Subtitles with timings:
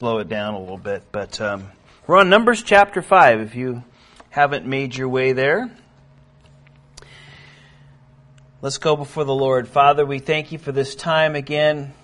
[0.00, 1.02] slow it down a little bit.
[1.10, 1.72] But um,
[2.06, 3.82] we're on Numbers chapter 5 if you
[4.30, 5.76] haven't made your way there.
[8.62, 9.66] Let's go before the Lord.
[9.66, 11.94] Father, we thank you for this time again,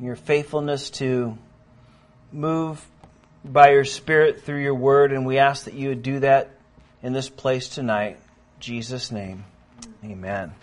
[0.00, 1.38] your faithfulness to
[2.32, 2.84] move
[3.44, 6.50] by your Spirit through your word, and we ask that you would do that
[7.04, 8.16] in this place tonight.
[8.16, 9.44] In Jesus' name,
[10.04, 10.54] amen.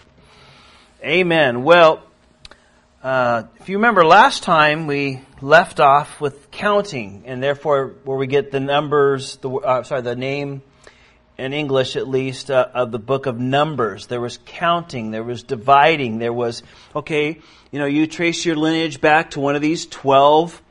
[1.01, 1.63] Amen.
[1.63, 2.03] Well,
[3.03, 8.27] uh, if you remember last time, we left off with counting, and therefore where we
[8.27, 10.61] get the numbers, the uh, sorry, the name
[11.35, 14.05] in English at least uh, of the book of Numbers.
[14.05, 16.61] There was counting, there was dividing, there was
[16.95, 17.39] okay.
[17.71, 20.61] You know, you trace your lineage back to one of these twelve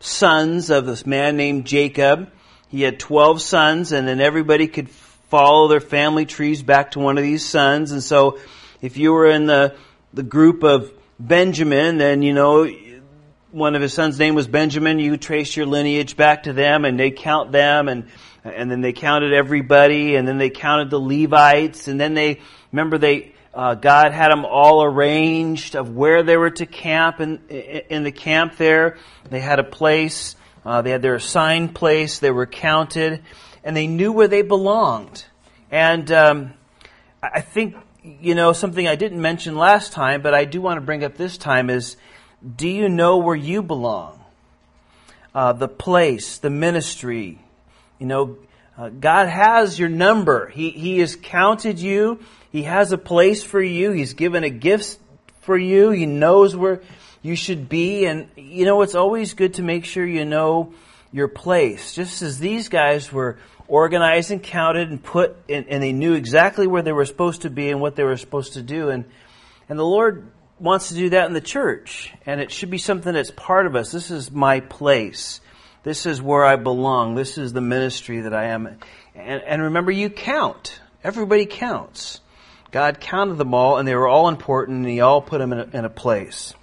[0.00, 2.32] sons of this man named Jacob.
[2.68, 7.16] He had twelve sons, and then everybody could follow their family trees back to one
[7.16, 7.92] of these sons.
[7.92, 8.40] And so,
[8.82, 9.76] if you were in the
[10.12, 12.66] the group of Benjamin, then you know
[13.50, 14.98] one of his sons' name was Benjamin.
[14.98, 18.08] You trace your lineage back to them, and they count them, and
[18.42, 22.40] and then they counted everybody, and then they counted the Levites, and then they
[22.72, 27.36] remember they uh, God had them all arranged of where they were to camp in
[27.48, 28.56] in the camp.
[28.56, 28.96] There,
[29.28, 30.36] they had a place.
[30.64, 32.18] Uh, they had their assigned place.
[32.18, 33.22] They were counted,
[33.62, 35.22] and they knew where they belonged.
[35.70, 36.54] And um,
[37.22, 40.80] I think you know, something I didn't mention last time, but I do want to
[40.80, 41.96] bring up this time is
[42.56, 44.18] do you know where you belong?
[45.34, 47.38] Uh, the place, the ministry.
[47.98, 48.38] You know,
[48.76, 50.48] uh, God has your number.
[50.48, 52.20] He, he has counted you.
[52.50, 53.92] He has a place for you.
[53.92, 54.98] He's given a gift
[55.42, 55.90] for you.
[55.90, 56.82] He knows where
[57.22, 58.06] you should be.
[58.06, 60.72] And, you know, it's always good to make sure you know
[61.12, 61.94] your place.
[61.94, 63.38] Just as these guys were
[63.70, 67.50] organized and counted and put, and, and they knew exactly where they were supposed to
[67.50, 68.90] be and what they were supposed to do.
[68.90, 69.04] And,
[69.68, 70.26] and the Lord
[70.58, 72.12] wants to do that in the church.
[72.26, 73.92] And it should be something that's part of us.
[73.92, 75.40] This is my place.
[75.84, 77.14] This is where I belong.
[77.14, 78.66] This is the ministry that I am.
[79.14, 80.80] And, and remember, you count.
[81.04, 82.20] Everybody counts.
[82.72, 85.60] God counted them all, and they were all important, and He all put them in
[85.60, 86.54] a, in a place.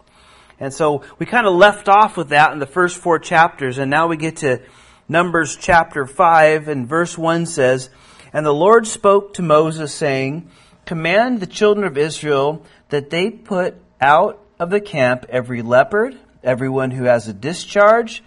[0.60, 3.90] And so we kind of left off with that in the first four chapters, and
[3.90, 4.62] now we get to
[5.10, 7.90] Numbers chapter 5 and verse 1 says,
[8.34, 10.50] And the Lord spoke to Moses, saying,
[10.86, 16.12] Command the children of Israel that they put out of the camp every leper,
[16.44, 18.22] everyone who has a discharge,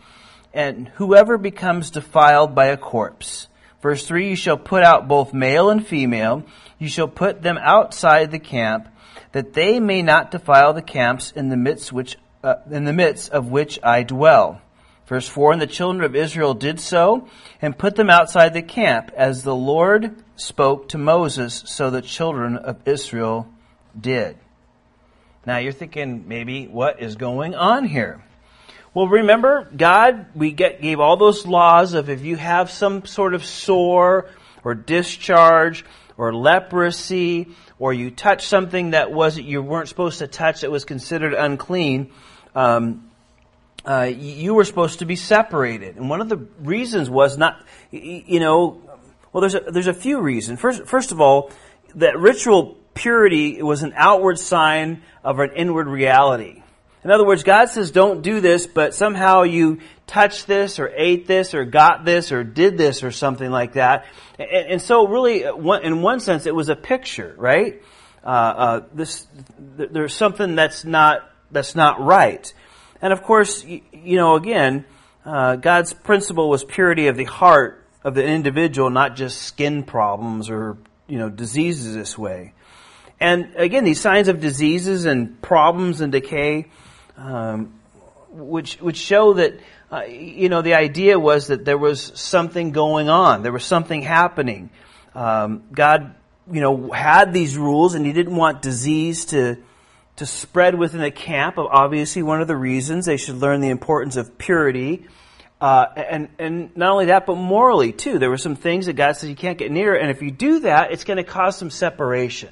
[0.54, 3.48] and whoever becomes defiled by a corpse.
[3.82, 6.44] Verse 3 You shall put out both male and female.
[6.78, 8.88] You shall put them outside the camp,
[9.32, 13.32] that they may not defile the camps in the midst, which, uh, in the midst
[13.32, 14.62] of which I dwell.
[15.10, 17.26] Verse 4 And the children of Israel did so
[17.60, 22.56] and put them outside the camp, as the Lord spoke to Moses, so the children
[22.56, 23.48] of Israel
[24.00, 24.38] did.
[25.44, 28.22] Now you're thinking, maybe, what is going on here?
[28.94, 33.34] Well, remember, God, we get, gave all those laws of if you have some sort
[33.34, 34.30] of sore
[34.62, 35.84] or discharge
[36.16, 37.48] or leprosy,
[37.80, 42.12] or you touch something that wasn't you weren't supposed to touch that was considered unclean,
[42.54, 43.09] um,
[43.90, 45.96] uh, you were supposed to be separated.
[45.96, 48.80] And one of the reasons was not, you know,
[49.32, 50.60] well, there's a, there's a few reasons.
[50.60, 51.50] First, first of all,
[51.96, 56.62] that ritual purity was an outward sign of an inward reality.
[57.02, 61.26] In other words, God says don't do this, but somehow you touched this or ate
[61.26, 64.06] this or got this or did this or something like that.
[64.38, 67.82] And, and so really, in one sense, it was a picture, right?
[68.22, 69.26] Uh, uh, this,
[69.58, 72.52] there's something that's not, that's not right.
[73.02, 74.84] And of course, you know, again,
[75.24, 80.50] uh, God's principle was purity of the heart of the individual, not just skin problems
[80.50, 82.54] or, you know, diseases this way.
[83.20, 86.66] And again, these signs of diseases and problems and decay,
[87.18, 87.74] um,
[88.30, 89.60] which, which show that,
[89.92, 93.42] uh, you know, the idea was that there was something going on.
[93.42, 94.70] There was something happening.
[95.14, 96.14] Um, God,
[96.50, 99.58] you know, had these rules and he didn't want disease to,
[100.20, 101.56] to spread within the camp.
[101.56, 105.06] Obviously, one of the reasons they should learn the importance of purity.
[105.58, 108.18] Uh, and, and not only that, but morally too.
[108.18, 110.60] There were some things that God says you can't get near, and if you do
[110.60, 112.50] that, it's going to cause some separation.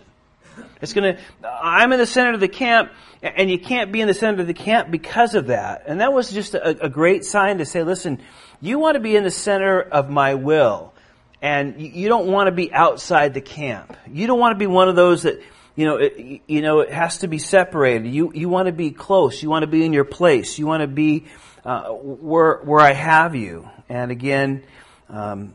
[0.81, 2.91] It's going to, I'm in the center of the camp,
[3.23, 5.85] and you can't be in the center of the camp because of that.
[5.87, 8.23] And that was just a, a great sign to say, listen,
[8.63, 10.95] you want to be in the center of my will,
[11.43, 13.95] and you don't want to be outside the camp.
[14.11, 15.43] You don't want to be one of those that,
[15.79, 18.13] you know, it, you know, it has to be separated.
[18.13, 19.41] You, you want to be close.
[19.41, 20.59] You want to be in your place.
[20.59, 21.27] You want to be
[21.65, 23.71] uh, where, where I have you.
[23.89, 24.65] And again,
[25.09, 25.55] um,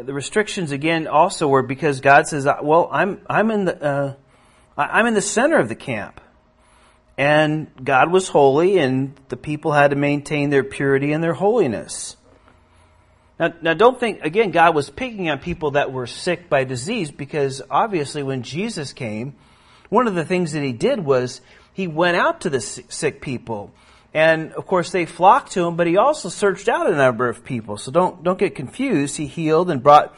[0.00, 4.14] the restrictions again also were because God says, uh, "Well, I'm I'm in the uh,
[4.76, 6.20] I'm in the center of the camp,
[7.18, 12.16] and God was holy, and the people had to maintain their purity and their holiness.
[13.42, 17.10] Now, now don't think, again, God was picking on people that were sick by disease
[17.10, 19.34] because obviously when Jesus came,
[19.88, 21.40] one of the things that he did was
[21.72, 23.74] he went out to the sick people.
[24.14, 27.42] And of course they flocked to him, but he also searched out a number of
[27.42, 27.78] people.
[27.78, 29.16] So don't, don't get confused.
[29.16, 30.16] He healed and brought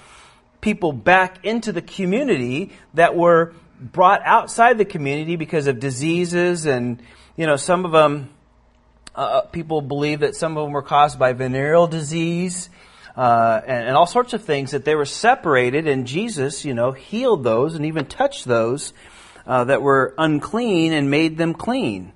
[0.61, 7.03] people back into the community that were brought outside the community because of diseases and,
[7.39, 8.29] you know, some of them,
[9.17, 12.69] uh, uh, people believe that some of them were caused by venereal disease.
[13.17, 16.91] Uh, and, and, all sorts of things that they were separated, and Jesus, you know,
[16.91, 18.93] healed those and even touched those
[19.47, 22.13] uh, that were unclean and made them clean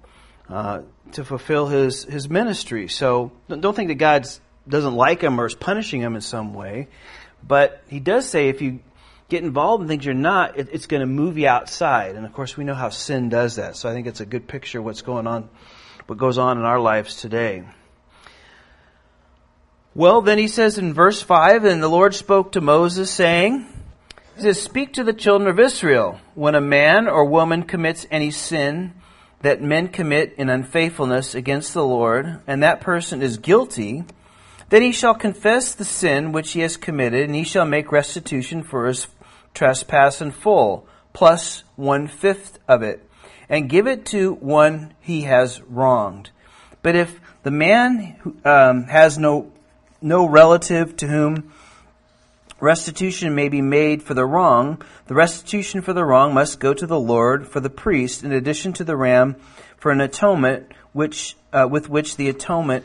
[0.48, 0.80] uh,
[1.12, 2.88] to fulfill his his ministry.
[2.88, 4.26] So don't think that God
[4.68, 6.88] doesn't like them or is punishing them in some way,
[7.46, 8.80] but He does say if you
[9.28, 12.16] get involved in things you're not, it, it's going to move you outside.
[12.16, 13.76] And of course, we know how sin does that.
[13.76, 15.48] So I think it's a good picture of what's going on,
[16.06, 17.64] what goes on in our lives today.
[19.94, 23.66] Well, then he says in verse 5, And the Lord spoke to Moses, saying,
[24.36, 26.20] He says, Speak to the children of Israel.
[26.34, 28.94] When a man or woman commits any sin
[29.40, 34.04] that men commit in unfaithfulness against the Lord, and that person is guilty,
[34.68, 38.62] then he shall confess the sin which he has committed, and he shall make restitution
[38.62, 39.06] for his
[39.54, 43.08] trespass in full, plus one fifth of it,
[43.48, 46.30] and give it to one he has wronged.
[46.82, 49.52] But if the man um, has no
[50.00, 51.52] no relative to whom
[52.60, 56.86] restitution may be made for the wrong, the restitution for the wrong must go to
[56.86, 59.36] the Lord for the priest, in addition to the ram
[59.76, 62.84] for an atonement, which uh, with which the atonement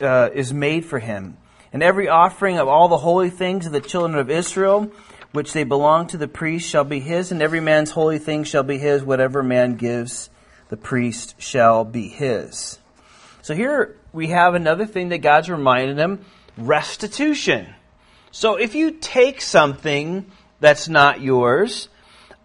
[0.00, 1.36] uh, is made for him.
[1.72, 4.90] And every offering of all the holy things of the children of Israel
[5.32, 8.62] which they belong to the priest shall be his, and every man's holy thing shall
[8.62, 9.04] be his.
[9.04, 10.30] Whatever man gives,
[10.68, 12.78] the priest shall be his.
[13.42, 16.24] So here we have another thing that God's reminding them
[16.56, 17.66] restitution.
[18.30, 20.30] So if you take something
[20.60, 21.88] that's not yours,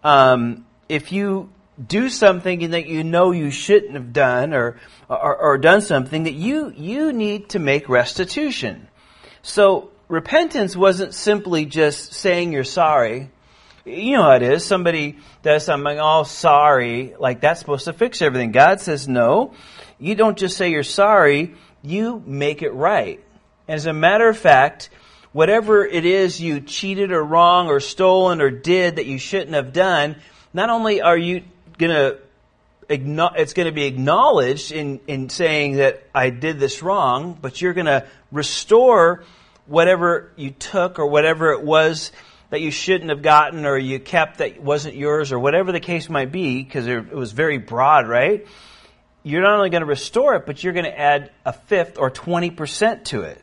[0.02, 1.50] um, if you
[1.84, 6.32] do something that you know you shouldn't have done or, or, or done something that
[6.32, 8.88] you, you need to make restitution.
[9.42, 13.30] So repentance wasn't simply just saying you're sorry.
[13.84, 14.64] You know how it is.
[14.64, 18.52] Somebody does something, oh, sorry, like that's supposed to fix everything.
[18.52, 19.52] God says no.
[19.98, 23.22] You don't just say you're sorry, you make it right.
[23.68, 24.90] As a matter of fact,
[25.32, 29.72] whatever it is you cheated or wrong or stolen or did that you shouldn't have
[29.72, 30.16] done,
[30.54, 31.42] not only are you
[31.78, 32.18] going to
[32.88, 37.72] it's going to be acknowledged in, in saying that I did this wrong, but you're
[37.72, 39.24] going to restore
[39.66, 42.12] whatever you took or whatever it was
[42.50, 46.08] that you shouldn't have gotten or you kept that wasn't yours or whatever the case
[46.08, 48.46] might be, because it was very broad, right?
[49.24, 52.12] You're not only going to restore it, but you're going to add a fifth or
[52.12, 53.42] 20% to it.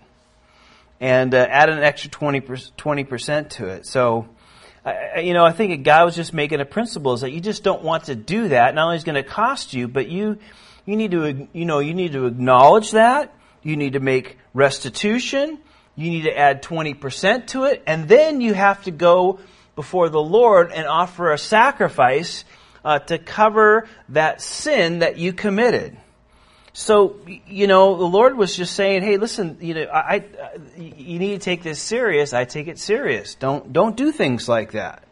[1.04, 3.86] And uh, add an extra 20%, 20% to it.
[3.86, 4.28] So,
[4.86, 7.64] I, you know, I think God was just making a principle is that you just
[7.64, 8.74] don't want to do that.
[8.74, 10.38] Not only is going to cost you, but you,
[10.86, 13.36] you need to, you know, you need to acknowledge that.
[13.62, 15.60] You need to make restitution
[15.96, 19.40] you need to add 20% to it, and then you have to go
[19.76, 22.46] before the Lord and offer a sacrifice
[22.84, 25.96] uh, to cover that sin that you committed.
[26.76, 27.18] So,
[27.48, 30.24] you know, the Lord was just saying, "Hey, listen, you know, I, I,
[30.76, 32.34] you need to take this serious.
[32.34, 33.36] I take it serious.
[33.36, 35.04] Don't, don't do things like that.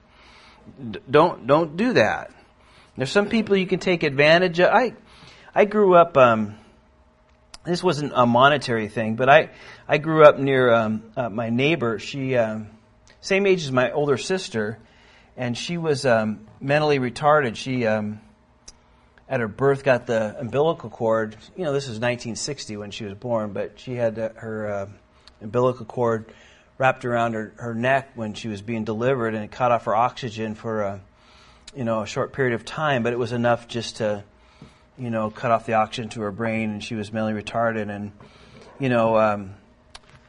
[0.92, 2.32] D- don't, don't do that."
[2.98, 4.74] There's some people you can take advantage of.
[4.74, 4.94] I,
[5.54, 6.18] I grew up.
[6.18, 6.58] Um,
[7.64, 9.52] this wasn't a monetary thing, but I,
[9.88, 12.00] I grew up near um, uh, my neighbor.
[12.00, 12.70] She, um,
[13.22, 14.80] same age as my older sister,
[15.38, 17.56] and she was um, mentally retarded.
[17.56, 18.20] She, um,
[19.32, 21.36] at her birth, got the umbilical cord.
[21.56, 24.88] You know, this was 1960 when she was born, but she had her uh,
[25.42, 26.32] umbilical cord
[26.78, 29.96] wrapped around her, her neck when she was being delivered, and it cut off her
[29.96, 31.02] oxygen for a,
[31.76, 33.02] you know, a short period of time.
[33.02, 34.24] But it was enough just to
[35.02, 38.12] you know, cut off the oxygen to her brain, and she was mentally retarded, and
[38.80, 39.56] you know, um,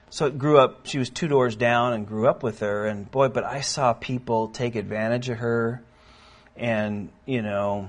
[0.08, 0.86] so it grew up.
[0.86, 3.92] She was two doors down, and grew up with her, and boy, but I saw
[3.92, 5.82] people take advantage of her,
[6.56, 7.88] and you know,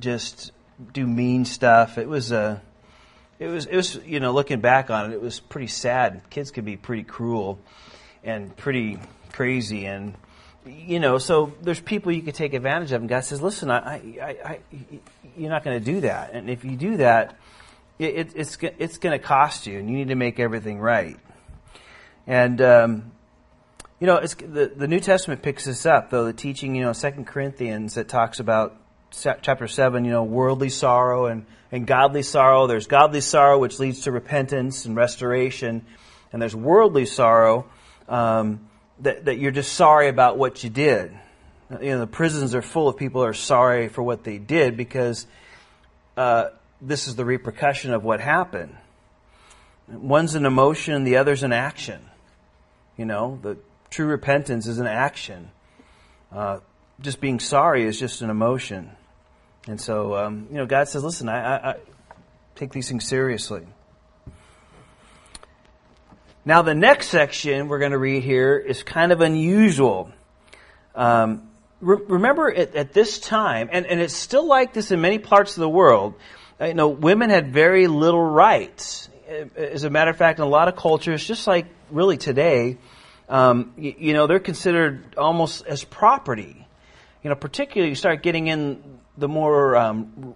[0.00, 0.52] just
[0.92, 1.98] do mean stuff.
[1.98, 2.62] It was a,
[3.38, 6.22] it was it was you know, looking back on it, it was pretty sad.
[6.30, 7.58] Kids can be pretty cruel,
[8.24, 8.98] and pretty
[9.32, 10.14] crazy, and
[10.66, 13.96] you know, so there's people you could take advantage of, and God says, "Listen, I,
[14.20, 14.58] I, I
[15.36, 17.38] you're not going to do that, and if you do that,
[17.98, 21.16] it, it's it's going to cost you, and you need to make everything right."
[22.26, 23.12] And um,
[24.00, 26.92] you know, it's the the New Testament picks this up, though the teaching, you know,
[26.92, 28.76] Second Corinthians that talks about
[29.22, 32.66] chapter 7, you know, worldly sorrow and, and godly sorrow.
[32.66, 35.84] There's godly sorrow, which leads to repentance and restoration.
[36.32, 37.66] And there's worldly sorrow
[38.08, 38.68] um,
[39.00, 41.16] that, that you're just sorry about what you did.
[41.70, 44.76] You know, the prisons are full of people who are sorry for what they did
[44.76, 45.26] because
[46.16, 48.76] uh, this is the repercussion of what happened.
[49.88, 52.00] One's an emotion, the other's an action.
[52.96, 53.56] You know, the
[53.90, 55.50] true repentance is an action.
[56.32, 56.60] Uh,
[57.00, 58.90] just being sorry is just an emotion.
[59.66, 61.76] And so, um, you know, God says, listen, I, I, I
[62.54, 63.66] take these things seriously.
[66.44, 70.12] Now, the next section we're going to read here is kind of unusual.
[70.94, 75.18] Um, re- remember, at, at, this time, and, and it's still like this in many
[75.18, 76.14] parts of the world,
[76.60, 79.08] you know, women had very little rights.
[79.56, 82.78] As a matter of fact, in a lot of cultures, just like really today,
[83.28, 86.64] um, you, you, know, they're considered almost as property.
[87.24, 90.34] You know, particularly you start getting in the more um,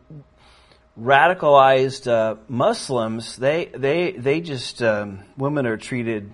[0.98, 6.32] radicalized uh, Muslims, they they they just um, women are treated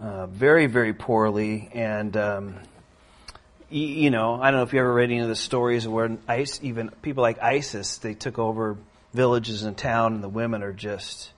[0.00, 2.56] uh, very very poorly, and um,
[3.68, 6.16] you, you, know I don't know if you ever read any of the stories where
[6.28, 8.76] ICE, even people like ISIS they took over
[9.12, 11.32] villages and town, and the women are just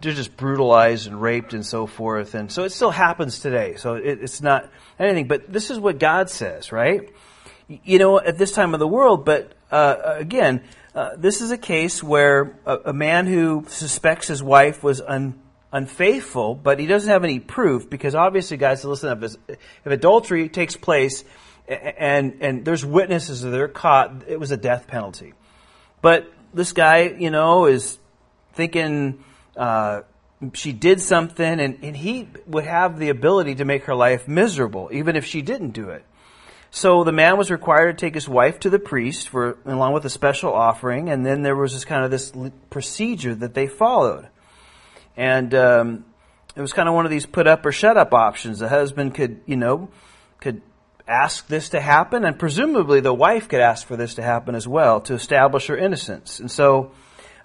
[0.00, 2.34] they're just brutalized and raped and so forth.
[2.34, 3.76] And so it still happens today.
[3.76, 4.68] So it, it's not
[4.98, 5.28] anything.
[5.28, 7.10] But this is what God says, right?
[7.68, 9.24] You know, at this time of the world.
[9.24, 10.62] But uh, again,
[10.94, 15.40] uh, this is a case where a, a, man who suspects his wife was un,
[15.72, 19.22] unfaithful, but he doesn't have any proof because obviously, guys, listen up.
[19.22, 21.24] If, adultery takes place
[21.66, 25.32] and and there's witnesses that are caught, it was a death penalty.
[26.02, 27.98] But this guy, you know, is
[28.52, 29.24] thinking
[29.56, 30.02] uh,
[30.52, 34.90] she did something, and, and he would have the ability to make her life miserable,
[34.92, 36.04] even if she didn't do it.
[36.74, 40.04] So the man was required to take his wife to the priest for, along with
[40.06, 42.32] a special offering, and then there was this kind of this
[42.68, 44.26] procedure that they followed.
[45.16, 46.04] And um,
[46.56, 48.58] it was kind of one of these put up or shut up options.
[48.58, 49.88] The husband could, you know,
[50.40, 50.62] could
[51.06, 54.66] ask this to happen, and presumably the wife could ask for this to happen as
[54.66, 56.40] well to establish her innocence.
[56.40, 56.90] And so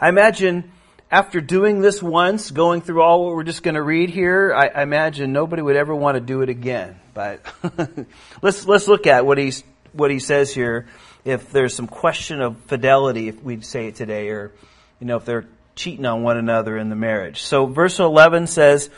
[0.01, 0.71] I imagine
[1.11, 4.69] after doing this once, going through all what we're just going to read here, I,
[4.69, 6.99] I, imagine nobody would ever want to do it again.
[7.19, 7.41] But
[8.41, 10.87] let's let's look at what he's what he says here.
[11.25, 14.53] If there's some question of fidelity, if we'd say it today, or
[15.01, 15.45] you know, if they're
[15.75, 17.41] cheating on one another in the marriage.
[17.41, 18.89] So verse 11 says,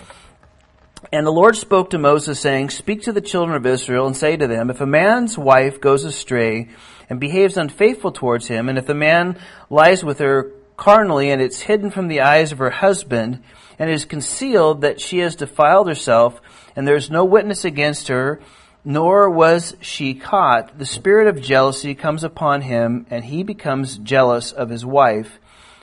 [1.11, 4.37] And the Lord spoke to Moses, saying, Speak to the children of Israel and say
[4.37, 6.69] to them, If a man's wife goes astray
[7.09, 9.39] and behaves unfaithful towards him, and if the man
[9.71, 13.41] lies with her carnally, and it's hidden from the eyes of her husband,
[13.79, 16.39] and is concealed that she has defiled herself,
[16.75, 18.39] and there is no witness against her,
[18.83, 24.51] nor was she caught, the spirit of jealousy comes upon him, and he becomes jealous
[24.51, 25.39] of his wife,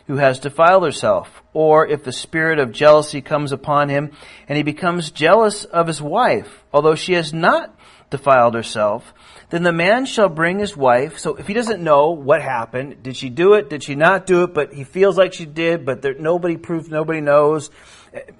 [0.06, 1.42] who has defiled herself.
[1.52, 4.10] Or if the spirit of jealousy comes upon him,
[4.48, 7.74] and he becomes jealous of his wife, although she has not
[8.10, 9.12] defiled herself,
[9.50, 11.18] then the man shall bring his wife.
[11.18, 13.70] So if he doesn't know what happened, did she do it?
[13.70, 14.54] Did she not do it?
[14.54, 17.70] But he feels like she did, but there, nobody proves, nobody knows.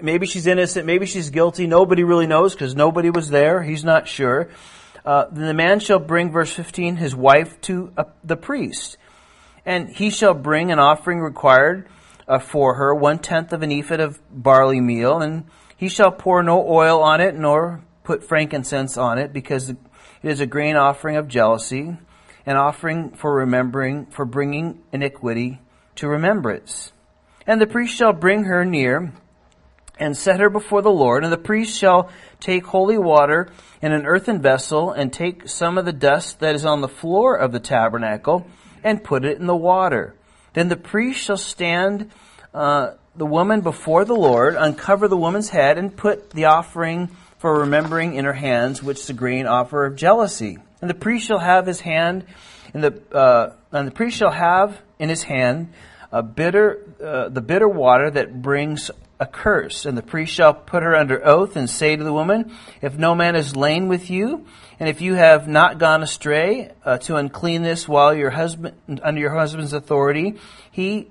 [0.01, 1.67] Maybe she's innocent, maybe she's guilty.
[1.67, 3.63] Nobody really knows because nobody was there.
[3.63, 4.49] He's not sure.
[5.05, 8.97] Uh, the man shall bring, verse 15, his wife to uh, the priest.
[9.65, 11.89] And he shall bring an offering required
[12.27, 15.45] uh, for her, one tenth of an ephah of barley meal, and
[15.77, 19.77] he shall pour no oil on it, nor put frankincense on it because it
[20.23, 21.97] is a grain offering of jealousy,
[22.45, 25.61] an offering for remembering, for bringing iniquity
[25.97, 26.93] to remembrance.
[27.47, 29.13] And the priest shall bring her near
[29.99, 33.49] and set her before the Lord, and the priest shall take holy water
[33.83, 37.37] in an earthen vessel and take some of the dust that is on the floor
[37.37, 38.47] of the tabernacle
[38.85, 40.15] and put it in the water.
[40.55, 42.11] Then the priest shall stand
[42.55, 47.61] uh, the woman before the Lord, uncover the woman's head, and put the offering for
[47.61, 50.59] remembering in her hands, which is a grain offer of jealousy.
[50.81, 52.25] And the priest shall have his hand
[52.75, 55.73] in the, uh, and the priest shall have in his hand
[56.11, 59.85] a bitter, uh, the bitter water that brings a curse.
[59.85, 63.15] And the priest shall put her under oath and say to the woman, If no
[63.15, 64.47] man is lain with you,
[64.81, 69.35] and if you have not gone astray uh, to uncleanness while your husband under your
[69.35, 70.37] husband's authority,
[70.71, 71.09] he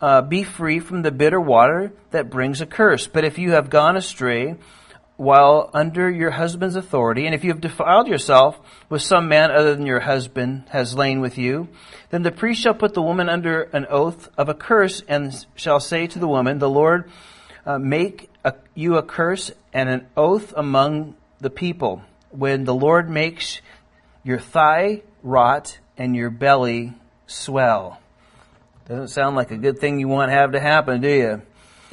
[0.00, 3.06] uh, be free from the bitter water that brings a curse.
[3.06, 4.56] But if you have gone astray
[5.16, 8.58] while under your husband's authority, and if you have defiled yourself
[8.88, 11.68] with some man other than your husband has lain with you,
[12.10, 15.80] then the priest shall put the woman under an oath of a curse and shall
[15.80, 17.10] say to the woman, The Lord
[17.64, 22.02] uh, make a, you a curse and an oath among the people.
[22.30, 23.60] When the Lord makes
[24.22, 26.92] your thigh rot and your belly
[27.26, 28.00] swell.
[28.88, 31.42] Doesn't sound like a good thing you want to have to happen, do you?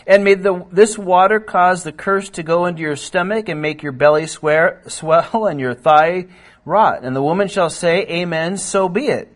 [0.05, 3.83] And may the, this water cause the curse to go into your stomach and make
[3.83, 6.27] your belly swear, swell and your thigh
[6.65, 7.03] rot.
[7.03, 9.33] And the woman shall say, Amen, so be it.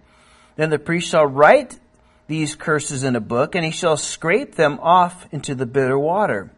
[0.55, 1.79] Then the priest shall write
[2.27, 6.51] these curses in a book, and he shall scrape them off into the bitter water.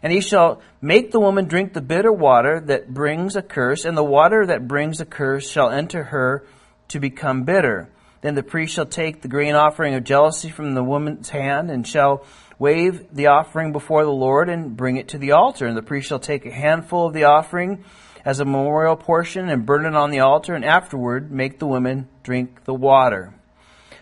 [0.00, 3.96] And he shall make the woman drink the bitter water that brings a curse, and
[3.96, 6.44] the water that brings a curse shall enter her
[6.88, 7.88] to become bitter.
[8.20, 11.86] Then the priest shall take the grain offering of jealousy from the woman's hand, and
[11.86, 12.24] shall
[12.58, 15.66] wave the offering before the Lord, and bring it to the altar.
[15.66, 17.84] And the priest shall take a handful of the offering
[18.24, 22.08] as a memorial portion, and burn it on the altar, and afterward make the women
[22.22, 23.34] drink the water.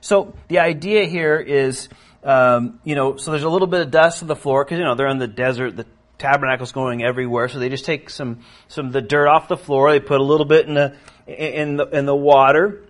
[0.01, 1.89] So the idea here is
[2.27, 4.85] um, you know, so there's a little bit of dust on the floor because you
[4.85, 5.77] know they're in the desert.
[5.77, 5.87] The
[6.19, 9.93] tabernacle's going everywhere, so they just take some some of the dirt off the floor.
[9.93, 10.97] They put a little bit in the
[11.29, 12.83] in the in the water,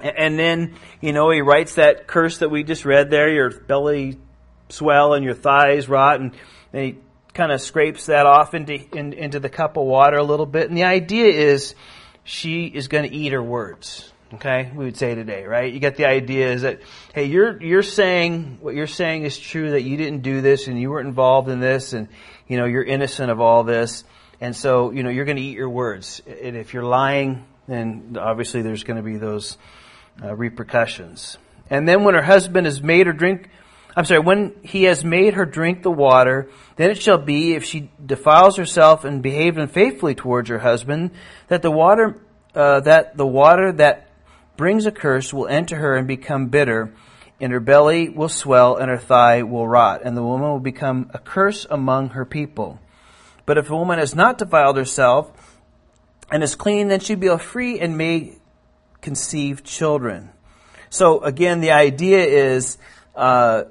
[0.00, 4.18] and then you know he writes that curse that we just read there: your belly
[4.68, 6.34] swell and your thighs rot, and,
[6.72, 6.96] and he
[7.34, 10.68] kind of scrapes that off into in, into the cup of water a little bit.
[10.68, 11.74] And the idea is
[12.24, 14.12] she is going to eat her words.
[14.34, 15.72] Okay, we would say today, right?
[15.72, 16.80] You get the idea is that,
[17.14, 20.80] hey, you're, you're saying, what you're saying is true that you didn't do this and
[20.80, 22.08] you weren't involved in this and,
[22.48, 24.02] you know, you're innocent of all this.
[24.40, 26.20] And so, you know, you're going to eat your words.
[26.26, 29.58] And if you're lying, then obviously there's going to be those
[30.20, 31.38] uh, repercussions.
[31.70, 33.48] And then when her husband has made her drink,
[33.96, 37.64] I'm sorry, when he has made her drink the water, then it shall be, if
[37.64, 41.12] she defiles herself and behaved unfaithfully towards her husband,
[41.48, 42.20] that the water,
[42.54, 44.10] uh, that the water that
[44.58, 46.92] brings a curse will enter her and become bitter,
[47.40, 51.10] and her belly will swell and her thigh will rot, and the woman will become
[51.14, 52.78] a curse among her people.
[53.46, 55.32] But if a woman has not defiled herself
[56.30, 58.36] and is clean, then she be free and may
[59.00, 60.30] conceive children.
[60.90, 62.76] So again, the idea is,
[63.14, 63.64] uh,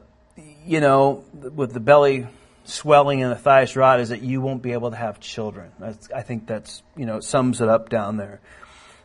[0.66, 2.28] you know, with the belly
[2.64, 5.72] swelling and the thighs rot, is that you won't be able to have children.
[5.80, 8.42] That's, I think that's, you know, sums it up down there.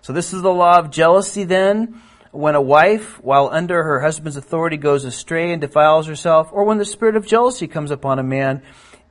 [0.03, 2.01] So this is the law of jealousy then.
[2.33, 6.79] When a wife, while under her husband's authority, goes astray and defiles herself, or when
[6.79, 8.63] the spirit of jealousy comes upon a man,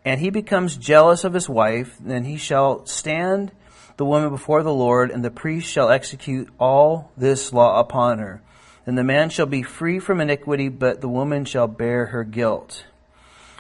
[0.06, 3.52] and he becomes jealous of his wife, then he shall stand
[3.98, 8.42] the woman before the Lord, and the priest shall execute all this law upon her.
[8.90, 12.86] And the man shall be free from iniquity, but the woman shall bear her guilt.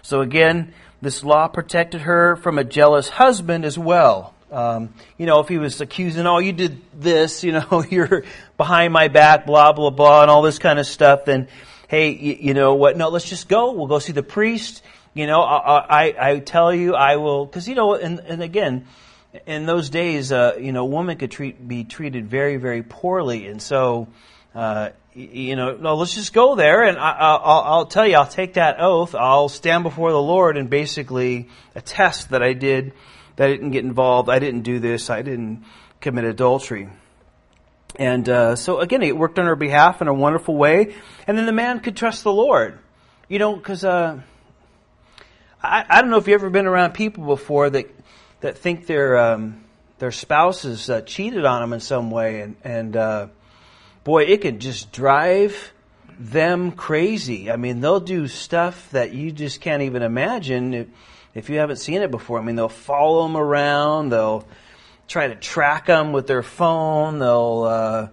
[0.01, 4.33] So again, this law protected her from a jealous husband as well.
[4.51, 8.23] Um, you know, if he was accusing, oh, you did this, you know, you're
[8.57, 11.47] behind my back, blah, blah, blah, and all this kind of stuff, then,
[11.87, 13.73] hey, you, you know what, no, let's just go.
[13.73, 14.81] We'll go see the priest.
[15.13, 18.87] You know, I, I, I tell you, I will, cause you know, and, and again,
[19.45, 23.45] in those days, uh, you know, a woman could treat, be treated very, very poorly.
[23.45, 24.07] And so,
[24.55, 24.89] uh,
[25.19, 28.53] you know, no, let's just go there and I, will I'll tell you, I'll take
[28.53, 29.15] that oath.
[29.15, 32.93] I'll stand before the Lord and basically attest that I did
[33.35, 34.29] that I didn't get involved.
[34.29, 35.09] I didn't do this.
[35.09, 35.65] I didn't
[36.01, 36.89] commit adultery.
[37.95, 40.95] And uh, so again, it worked on her behalf in a wonderful way.
[41.27, 42.79] And then the man could trust the Lord,
[43.27, 44.21] you know, because uh,
[45.61, 47.93] I, I don't know if you've ever been around people before that
[48.41, 49.63] that think their um,
[49.97, 53.27] their spouses uh, cheated on them in some way, and and uh,
[54.09, 55.71] boy, it can just drive
[56.19, 57.51] them crazy.
[57.51, 60.87] I mean, they'll do stuff that you just can't even imagine if
[61.35, 64.09] if you haven't seen it before, I mean, they'll follow them around.
[64.09, 64.47] They'll
[65.07, 67.19] try to track them with their phone.
[67.19, 68.07] They'll, uh,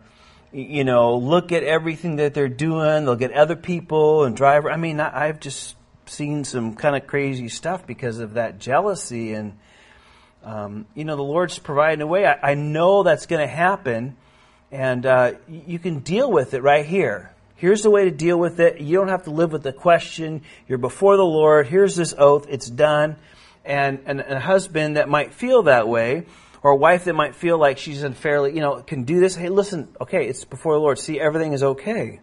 [0.53, 3.07] you know, look at everything that they're doing.
[3.07, 4.67] They'll get other people and drive.
[4.67, 9.33] I mean, I've just seen some kind of crazy stuff because of that jealousy.
[9.33, 9.59] And,
[10.45, 12.27] um, you know, the Lord's providing a way.
[12.27, 14.19] I, I know that's going to happen.
[14.77, 17.33] And uh, you can deal with it right here.
[17.55, 18.79] Here's the way to deal with it.
[18.79, 20.43] You don't have to live with the question.
[20.69, 21.67] You're before the Lord.
[21.67, 22.45] Here's this oath.
[22.51, 23.17] It's done.
[23.65, 26.27] And, and a husband that might feel that way,
[26.63, 29.35] or a wife that might feel like she's unfairly, you know, can do this.
[29.35, 30.99] Hey, listen, okay, it's before the Lord.
[30.99, 32.21] See, everything is okay.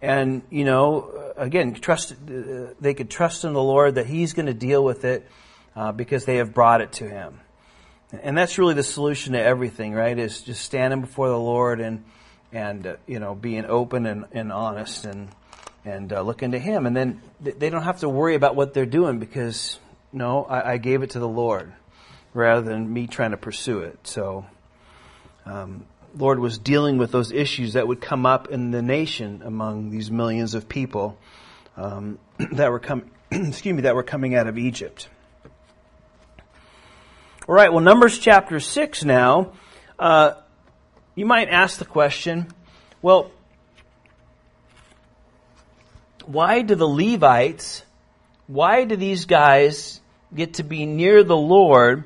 [0.00, 4.46] And, you know, again, trust, uh, they could trust in the Lord that He's going
[4.46, 5.28] to deal with it
[5.74, 7.40] uh, because they have brought it to Him.
[8.12, 10.18] And that's really the solution to everything, right?
[10.18, 12.04] Is just standing before the Lord and,
[12.52, 15.28] and uh, you know being open and, and honest and
[15.84, 18.84] and uh, looking to Him, and then they don't have to worry about what they're
[18.84, 19.78] doing because
[20.12, 21.72] no, I, I gave it to the Lord
[22.34, 23.98] rather than me trying to pursue it.
[24.06, 24.44] So,
[25.46, 29.90] um, Lord was dealing with those issues that would come up in the nation among
[29.90, 31.16] these millions of people
[31.76, 32.18] um,
[32.52, 33.10] that were coming.
[33.30, 35.08] excuse me, that were coming out of Egypt.
[37.50, 37.72] All right.
[37.72, 39.54] Well, Numbers chapter six now.
[39.98, 40.34] Uh,
[41.16, 42.46] you might ask the question,
[43.02, 43.32] Well,
[46.26, 47.82] why do the Levites,
[48.46, 50.00] why do these guys
[50.32, 52.04] get to be near the Lord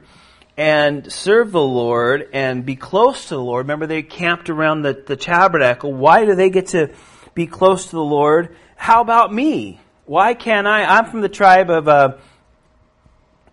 [0.56, 3.66] and serve the Lord and be close to the Lord?
[3.66, 5.92] Remember, they camped around the, the tabernacle.
[5.92, 6.94] Why do they get to
[7.34, 8.56] be close to the Lord?
[8.76, 9.78] How about me?
[10.06, 10.84] Why can't I?
[10.84, 12.16] I'm from the tribe of uh,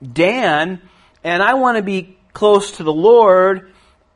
[0.02, 0.82] Dan,
[1.24, 3.72] and I want to be close to the Lord,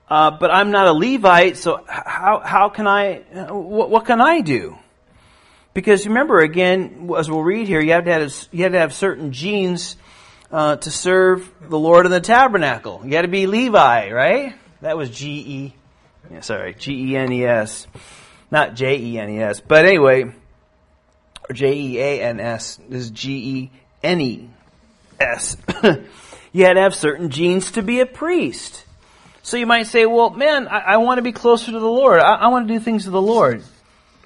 [0.09, 4.41] uh, but I'm not a Levite, so how, how can I, what, what can I
[4.41, 4.77] do?
[5.73, 8.93] Because remember, again, as we'll read here, you have to have, you have, to have
[8.93, 9.97] certain genes
[10.51, 13.01] uh, to serve the Lord in the tabernacle.
[13.03, 14.55] You got to be Levi, right?
[14.81, 15.73] That was G E,
[16.31, 17.87] yeah, sorry, G E N E S,
[18.51, 19.59] not J E N E S.
[19.59, 20.31] But anyway,
[21.49, 22.79] or J E A N S.
[22.87, 23.71] This is G E
[24.03, 24.49] N E
[25.19, 25.57] S.
[26.55, 28.85] you had to have certain genes to be a priest.
[29.43, 32.21] So you might say, well, man, I, I want to be closer to the Lord.
[32.21, 33.61] I, I want to do things to the Lord.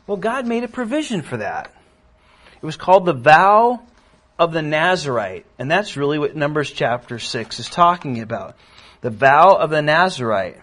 [0.05, 1.73] Well, God made a provision for that.
[2.61, 3.81] It was called the vow
[4.37, 5.47] of the Nazarite.
[5.57, 8.55] And that's really what Numbers chapter 6 is talking about.
[9.01, 10.59] The vow of the Nazarite.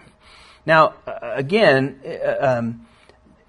[0.65, 2.87] Now, uh, again, uh, um,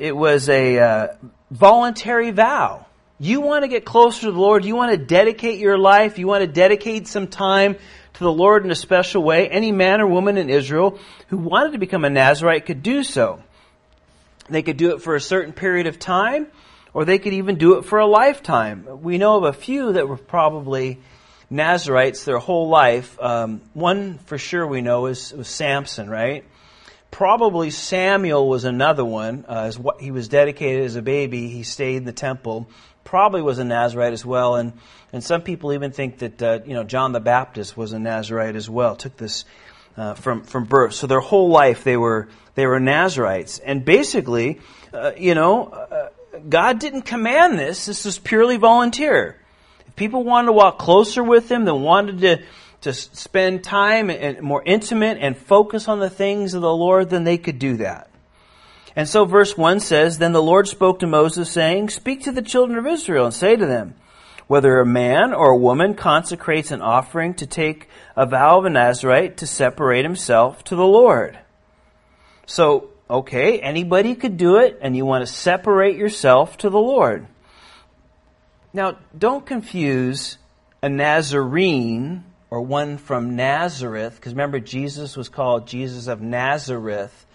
[0.00, 1.08] it was a uh,
[1.52, 2.84] voluntary vow.
[3.20, 4.64] You want to get closer to the Lord.
[4.64, 6.18] You want to dedicate your life.
[6.18, 7.76] You want to dedicate some time
[8.18, 9.48] to the Lord in a special way.
[9.48, 13.42] Any man or woman in Israel who wanted to become a Nazarite could do so.
[14.50, 16.48] They could do it for a certain period of time,
[16.92, 19.02] or they could even do it for a lifetime.
[19.02, 20.98] We know of a few that were probably
[21.48, 23.16] Nazarites their whole life.
[23.20, 26.44] Um, one for sure we know is was Samson, right?
[27.10, 29.44] Probably Samuel was another one.
[29.48, 32.68] Uh, as what he was dedicated as a baby, he stayed in the temple.
[33.08, 34.74] Probably was a Nazarite as well, and
[35.14, 38.54] and some people even think that uh, you know John the Baptist was a Nazarite
[38.54, 38.96] as well.
[38.96, 39.46] Took this
[39.96, 40.92] uh, from from birth.
[40.92, 44.60] So their whole life they were they were Nazarites, and basically,
[44.92, 46.08] uh, you know, uh,
[46.46, 47.86] God didn't command this.
[47.86, 49.40] This was purely volunteer.
[49.86, 52.42] If people wanted to walk closer with Him, they wanted to
[52.82, 57.24] to spend time and more intimate and focus on the things of the Lord, then
[57.24, 58.10] they could do that.
[58.98, 62.42] And so verse 1 says, Then the Lord spoke to Moses, saying, Speak to the
[62.42, 63.94] children of Israel and say to them,
[64.48, 68.70] whether a man or a woman consecrates an offering to take a vow of a
[68.70, 71.38] Nazarite to separate himself to the Lord.
[72.44, 77.28] So, okay, anybody could do it, and you want to separate yourself to the Lord.
[78.72, 80.38] Now, don't confuse
[80.82, 87.26] a Nazarene or one from Nazareth, because remember, Jesus was called Jesus of Nazareth.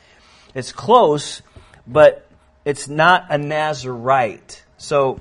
[0.54, 1.42] It's close,
[1.88, 2.28] but
[2.66, 4.64] it's not a Nazarite.
[4.78, 5.20] So,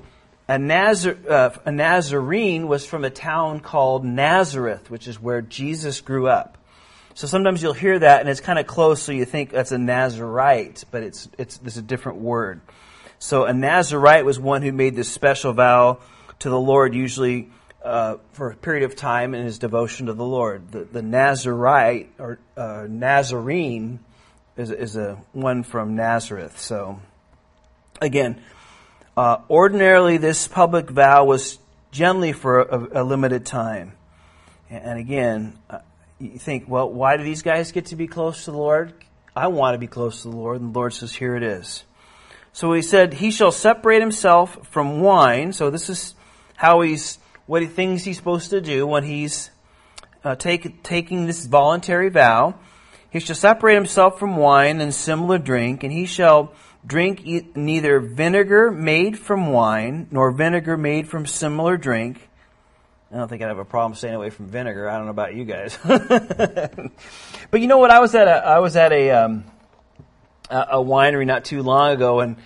[0.48, 6.01] a, Nazar, uh, a Nazarene was from a town called Nazareth, which is where Jesus
[6.01, 6.59] grew up.
[7.14, 9.79] So sometimes you'll hear that and it's kind of close, so you think that's a
[9.79, 12.61] Nazarite, but it's, it's, a different word.
[13.18, 15.98] So a Nazarite was one who made this special vow
[16.40, 17.51] to the Lord, usually
[17.85, 20.72] uh, for a period of time in his devotion to the Lord.
[20.72, 24.01] The, the Nazarite or uh, Nazarene
[24.57, 26.61] is, is a one from Nazareth.
[26.61, 27.01] So
[28.01, 28.41] again,
[29.17, 31.59] uh, ordinarily, this public vow was
[31.91, 33.93] generally for a, a limited time.
[34.71, 35.81] And again, uh,
[36.19, 38.95] you think, well, why do these guys get to be close to the Lord?
[39.35, 40.61] I want to be close to the Lord.
[40.61, 41.85] And the Lord says, here it is.
[42.53, 45.53] So he said, he shall separate himself from wine.
[45.53, 46.15] So this is
[46.55, 49.51] how he's, what he thinks he's supposed to do when he's
[50.25, 52.55] uh, take, taking this voluntary vow.
[53.12, 57.25] He shall separate himself from wine and similar drink, and he shall Drink
[57.57, 62.29] neither vinegar made from wine nor vinegar made from similar drink.
[63.12, 64.88] I don't think I'd have a problem staying away from vinegar.
[64.88, 67.92] I don't know about you guys, but you know what?
[67.92, 69.44] I was at a I was at a um,
[70.51, 72.37] a winery not too long ago, and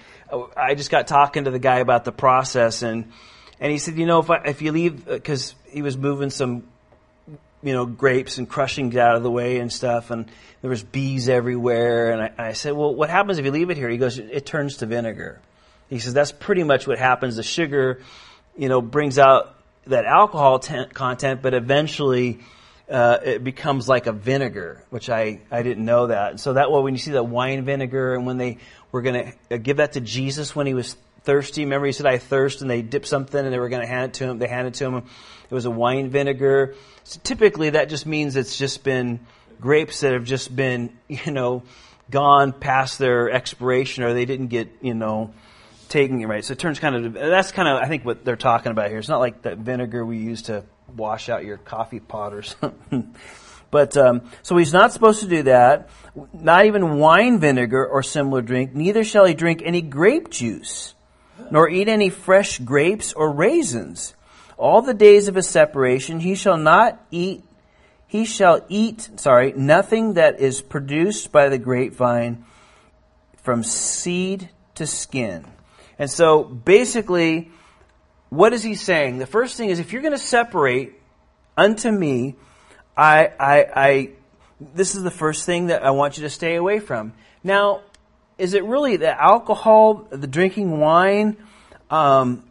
[0.55, 3.11] I just got talking to the guy about the process, and
[3.59, 6.65] and he said, you know, if I, if you leave, because he was moving some
[7.67, 11.29] you know, grapes and crushing out of the way and stuff, and there was bees
[11.29, 12.13] everywhere.
[12.13, 13.89] And I, I, said, well, what happens if you leave it here?
[13.89, 15.41] He goes, it turns to vinegar.
[15.91, 17.35] He says, that's pretty much what happens.
[17.35, 18.03] The sugar,
[18.57, 19.57] you know, brings out
[19.89, 22.39] that alcohol t- content, but eventually
[22.89, 26.31] uh, it becomes like a vinegar, which I, I didn't know that.
[26.31, 28.59] And so that way, when you see that wine vinegar, and when they
[28.93, 30.97] were going to give that to Jesus when he was
[31.27, 33.89] thirsty, remember he said, I thirst, and they dipped something and they were going to
[33.89, 34.39] hand it to him.
[34.39, 34.95] They handed it to him.
[34.97, 36.75] It was a wine vinegar.
[37.05, 39.21] So typically, that just means it's just been
[39.61, 41.65] grapes that have just been, you know,
[42.11, 45.35] gone past their expiration or they didn't get, you know,
[45.89, 46.45] taking it right.
[46.45, 48.99] So it turns kind of, that's kind of, I think, what they're talking about here.
[48.99, 50.65] It's not like that vinegar we use to
[50.97, 53.15] wash out your coffee pot or something.
[53.71, 55.91] but um, so he's not supposed to do that.
[56.33, 58.75] Not even wine vinegar or similar drink.
[58.75, 60.95] Neither shall he drink any grape juice,
[61.51, 64.15] nor eat any fresh grapes or raisins.
[64.57, 67.43] All the days of his separation he shall not eat.
[68.07, 72.45] He shall eat, sorry, nothing that is produced by the grapevine
[73.43, 75.45] from seed to skin.
[75.99, 77.51] And so basically,
[78.29, 79.19] what is he saying?
[79.19, 80.95] The first thing is if you're going to separate
[81.57, 82.37] unto me,
[82.97, 84.11] I, I, I,
[84.61, 87.13] this is the first thing that I want you to stay away from.
[87.43, 87.83] Now,
[88.39, 91.37] is it really the alcohol, the drinking wine,
[91.91, 92.45] um,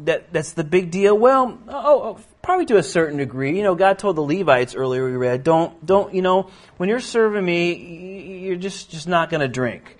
[0.00, 1.16] that that's the big deal?
[1.16, 3.56] Well, oh, oh, probably to a certain degree.
[3.56, 7.00] You know, God told the Levites earlier we read, don't, don't, you know, when you're
[7.00, 9.96] serving me, you're just just not going to drink.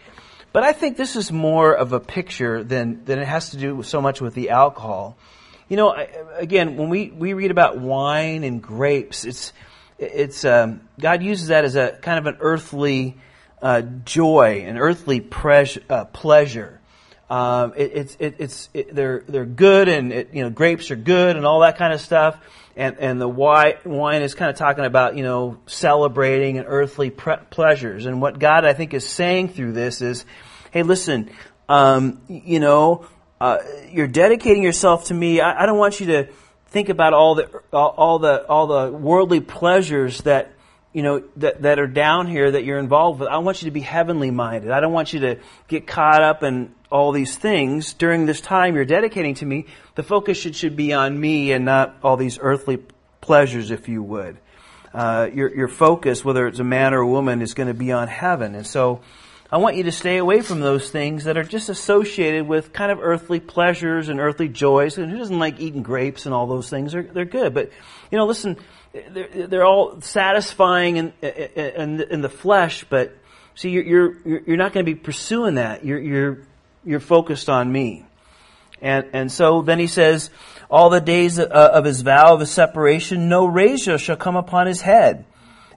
[0.52, 3.82] But I think this is more of a picture than, than it has to do
[3.82, 5.16] so much with the alcohol.
[5.68, 5.94] You know,
[6.34, 9.52] again, when we, we read about wine and grapes, it's,
[9.98, 13.18] it's, um, God uses that as a kind of an earthly
[13.62, 15.26] uh, joy, and earthly
[15.90, 16.80] uh, pleasure.
[17.30, 20.96] Um, it, it's, it, it's, it, they're, they're good and, it, you know, grapes are
[20.96, 22.38] good and all that kind of stuff.
[22.74, 27.10] And, and the wine, wine is kind of talking about, you know, celebrating and earthly
[27.10, 28.06] pre- pleasures.
[28.06, 30.24] And what God, I think, is saying through this is,
[30.70, 31.30] hey, listen,
[31.68, 33.06] um, you know,
[33.40, 33.58] uh,
[33.90, 35.40] you're dedicating yourself to me.
[35.40, 36.28] I, I, don't want you to
[36.68, 40.52] think about all the all, all the all the worldly pleasures that
[40.92, 43.28] you know that that are down here that you're involved with.
[43.28, 44.70] I want you to be heavenly minded.
[44.70, 48.74] I don't want you to get caught up in all these things during this time
[48.74, 49.66] you're dedicating to me.
[49.94, 52.78] The focus should should be on me and not all these earthly
[53.20, 54.38] pleasures, if you would.
[54.94, 57.92] Uh, your your focus, whether it's a man or a woman, is going to be
[57.92, 59.00] on heaven, and so.
[59.50, 62.92] I want you to stay away from those things that are just associated with kind
[62.92, 64.98] of earthly pleasures and earthly joys.
[64.98, 66.92] And who doesn't like eating grapes and all those things?
[66.92, 67.54] They're, they're good.
[67.54, 67.72] But,
[68.10, 68.58] you know, listen,
[68.92, 73.16] they're, they're all satisfying in, in, in the flesh, but
[73.54, 75.84] see, you're, you're, you're not going to be pursuing that.
[75.84, 76.38] You're, you're,
[76.84, 78.04] you're focused on me.
[78.80, 80.30] And, and so then he says,
[80.70, 84.66] all the days uh, of his vow of his separation, no razor shall come upon
[84.66, 85.24] his head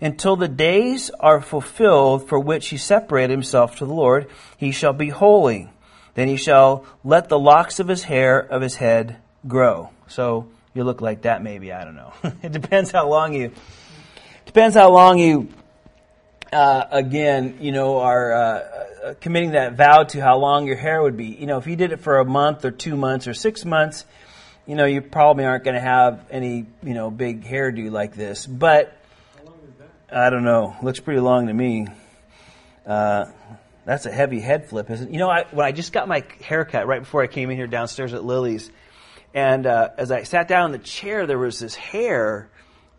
[0.02, 4.94] until the days are fulfilled for which he separated himself to the Lord, he shall
[4.94, 5.70] be holy.
[6.16, 9.92] Then he shall let the locks of his hair of his head grow.
[10.08, 12.14] So you look like that maybe, I don't know.
[12.44, 13.52] it depends how long you,
[14.46, 15.50] depends how long you,
[16.52, 21.02] uh, again, you know, are, uh, uh, committing that vow to how long your hair
[21.02, 21.26] would be.
[21.26, 24.06] You know, if you did it for a month or two months or six months,
[24.68, 28.46] you know, you probably aren't going to have any, you know, big hairdo like this.
[28.46, 28.96] But
[30.12, 30.76] I don't know.
[30.84, 31.88] Looks pretty long to me.
[32.86, 33.26] Uh,
[33.86, 35.12] that's a heavy head flip, isn't it?
[35.12, 37.68] You know, I, when I just got my haircut right before I came in here
[37.68, 38.70] downstairs at Lily's,
[39.34, 42.50] and uh, as I sat down in the chair, there was this hair,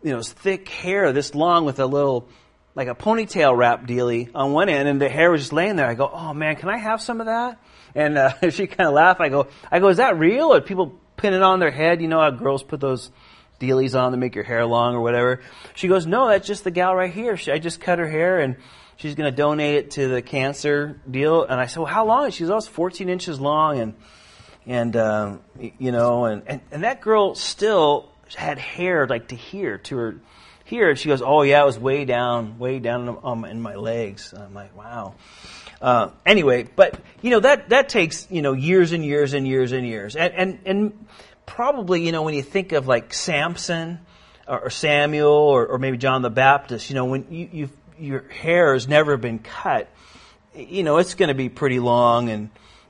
[0.01, 2.27] you know, this thick hair, this long with a little,
[2.75, 5.87] like a ponytail wrap dealy on one end, and the hair was just laying there.
[5.87, 7.59] I go, oh man, can I have some of that?
[7.93, 9.21] And uh, she kind of laughed.
[9.21, 10.53] I go, I go, is that real?
[10.53, 12.01] Or people pin it on their head?
[12.01, 13.11] You know how girls put those
[13.59, 15.41] dealies on to make your hair long or whatever.
[15.75, 17.37] She goes, no, that's just the gal right here.
[17.37, 18.57] She, I just cut her hair and
[18.97, 21.43] she's going to donate it to the cancer deal.
[21.43, 22.31] And I said, well, how long?
[22.31, 23.79] She goes, oh, it's 14 inches long.
[23.79, 23.93] And,
[24.65, 29.77] and, um, you know, and, and, and that girl still had hair like to here,
[29.79, 30.15] to her
[30.65, 30.89] here.
[30.89, 34.33] And she goes, oh yeah, it was way down, way down um, in my legs.
[34.33, 35.15] I'm like, wow.
[35.81, 39.73] Uh, anyway, but you know that that takes you know years and years and years
[39.73, 41.05] and years, and and and
[41.45, 43.99] probably, you know, when you think of like Samson
[44.47, 48.73] or, or Samuel or, or, maybe John the Baptist, you know, when you, your hair
[48.73, 49.89] has never been cut,
[50.55, 52.49] you know, it's going to be pretty long and,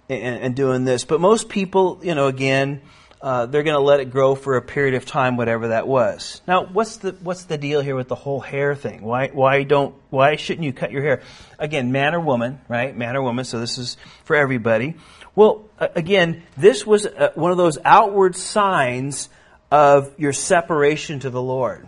[0.09, 1.05] and, and, doing this.
[1.05, 2.81] But most people, you know, again,
[3.21, 6.41] uh, they're going to let it grow for a period of time, whatever that was.
[6.45, 9.01] Now, what's the what's the deal here with the whole hair thing?
[9.01, 11.21] Why why don't why shouldn't you cut your hair?
[11.57, 12.95] Again, man or woman, right?
[12.95, 13.45] Man or woman.
[13.45, 14.95] So this is for everybody.
[15.35, 19.29] Well, again, this was uh, one of those outward signs
[19.71, 21.87] of your separation to the Lord.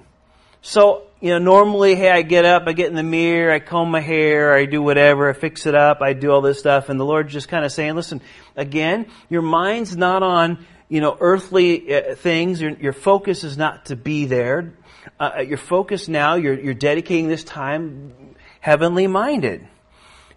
[0.63, 3.90] So, you know, normally, hey, I get up, I get in the mirror, I comb
[3.90, 7.00] my hair, I do whatever, I fix it up, I do all this stuff, and
[7.00, 8.22] the Lord's just kind of saying, listen,
[8.56, 13.88] again, your mind's not on, you know, earthly uh, things, your, your, focus is not
[13.88, 14.76] to be there.
[15.20, 19.68] Uh, your focus now, you're, you're dedicating this time heavenly minded.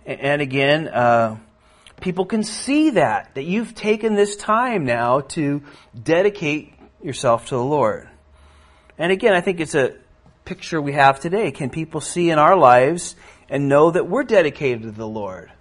[0.06, 1.36] And again, uh,
[2.00, 5.62] people can see that, that you've taken this time now to
[6.02, 6.72] dedicate
[7.02, 8.08] yourself to the Lord.
[8.96, 9.94] And again, I think it's a
[10.48, 11.50] picture we have today.
[11.50, 13.16] Can people see in our lives
[13.50, 15.52] and know that we're dedicated to the Lord?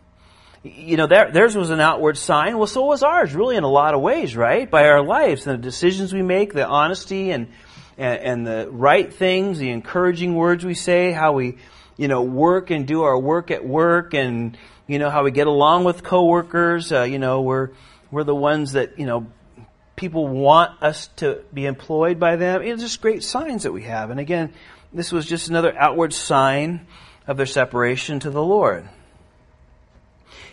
[0.63, 2.57] You know, their, theirs was an outward sign.
[2.57, 4.69] Well, so was ours, really, in a lot of ways, right?
[4.69, 7.49] By our lives and the decisions we make, the honesty and,
[7.97, 11.57] and, and the right things, the encouraging words we say, how we,
[11.97, 15.47] you know, work and do our work at work, and you know how we get
[15.47, 16.93] along with coworkers.
[16.93, 17.71] Uh, you know, we're
[18.09, 19.27] we're the ones that you know
[19.97, 22.61] people want us to be employed by them.
[22.61, 24.11] It's just great signs that we have.
[24.11, 24.53] And again,
[24.93, 26.87] this was just another outward sign
[27.27, 28.87] of their separation to the Lord.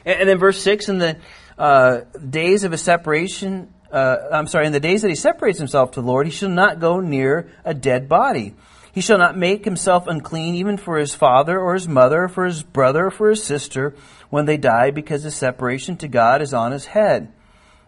[0.05, 1.16] And, and then verse six, in the
[1.57, 5.92] uh, days of a separation, uh, I'm sorry, in the days that he separates himself
[5.92, 8.55] to the Lord, he shall not go near a dead body.
[8.92, 12.44] He shall not make himself unclean even for his father or his mother, or for
[12.44, 13.94] his brother or for his sister
[14.31, 17.33] when they die, because his separation to God is on his head.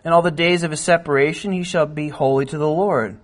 [0.05, 3.19] And all the days of his separation he shall be holy to the Lord.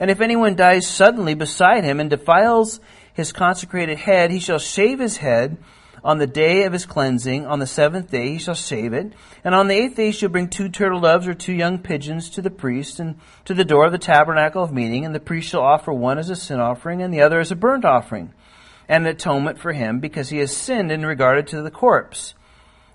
[0.00, 2.80] And if anyone dies suddenly beside him and defiles
[3.12, 5.58] his consecrated head, he shall shave his head
[6.04, 9.12] on the day of his cleansing, on the seventh day he shall shave it.
[9.44, 12.30] And on the eighth day he shall bring two turtle doves or two young pigeons
[12.30, 15.04] to the priest and to the door of the tabernacle of meeting.
[15.04, 17.56] And the priest shall offer one as a sin offering and the other as a
[17.56, 18.32] burnt offering
[18.88, 22.34] and an atonement for him because he has sinned in regard to the corpse.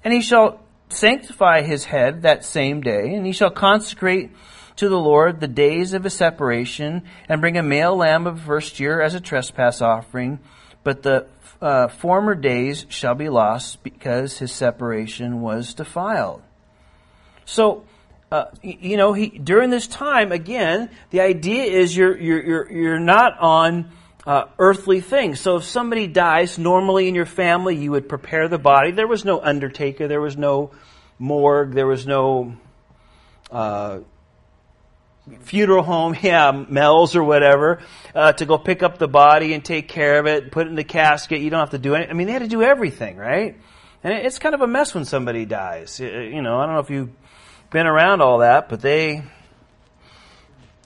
[0.04, 4.32] And he shall sanctify his head that same day and he shall consecrate
[4.78, 8.80] to the Lord the days of his separation and bring a male lamb of first
[8.80, 10.40] year as a trespass offering.
[10.84, 11.28] But the
[11.62, 16.42] uh, former days shall be lost because his separation was defiled.
[17.46, 17.86] So,
[18.32, 23.00] uh, you know, he, during this time, again, the idea is you're, you're, you're, you're
[23.00, 23.92] not on
[24.26, 25.40] uh, earthly things.
[25.40, 28.92] So if somebody dies, normally in your family, you would prepare the body.
[28.92, 30.72] There was no undertaker, there was no
[31.20, 32.56] morgue, there was no
[33.52, 34.00] uh,
[35.42, 37.82] funeral home, yeah, Mel's or whatever,
[38.16, 40.76] uh, to go pick up the body and take care of it, put it in
[40.76, 41.42] the casket.
[41.42, 42.12] You don't have to do anything.
[42.12, 43.58] I mean, they had to do everything, right?
[44.04, 46.00] And it's kind of a mess when somebody dies.
[46.00, 47.12] You know, I don't know if you've
[47.70, 49.24] been around all that, but they,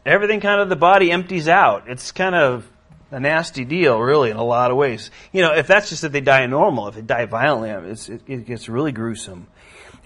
[0.05, 1.89] everything kind of the body empties out.
[1.89, 2.69] It's kind of
[3.09, 5.09] a nasty deal, really, in a lot of ways.
[5.31, 8.45] You know, if that's just that they die normal, if they die violently, it, it
[8.45, 9.47] gets really gruesome.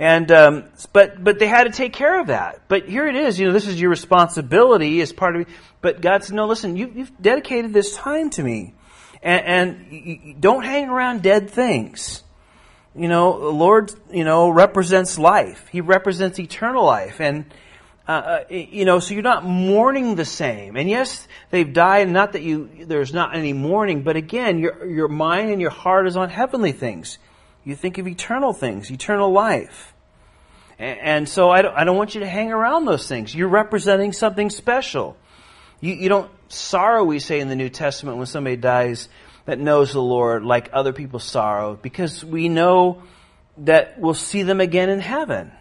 [0.02, 2.64] And um, but but they had to take care of that.
[2.68, 3.40] But here it is.
[3.40, 5.48] You know, this is your responsibility as part of.
[5.80, 6.76] But God said, "No, listen.
[6.76, 8.74] You, have dedicated this time to me,
[9.22, 12.24] and, and don't hang around dead things."
[12.96, 15.68] You know, the Lord, you know, represents life.
[15.68, 17.46] He represents eternal life, and
[18.08, 20.78] uh, uh you know, so you're not mourning the same.
[20.78, 22.10] And yes, they've died.
[22.10, 26.08] Not that you there's not any mourning, but again, your your mind and your heart
[26.08, 27.20] is on heavenly things.
[27.64, 29.91] You think of eternal things, eternal life.
[30.82, 33.36] And so I don't, I don't want you to hang around those things.
[33.36, 35.16] You're representing something special.
[35.80, 39.08] You, you don't sorrow, we say in the New Testament, when somebody dies
[39.46, 43.04] that knows the Lord like other people sorrow because we know
[43.60, 45.52] that we'll see them again in heaven.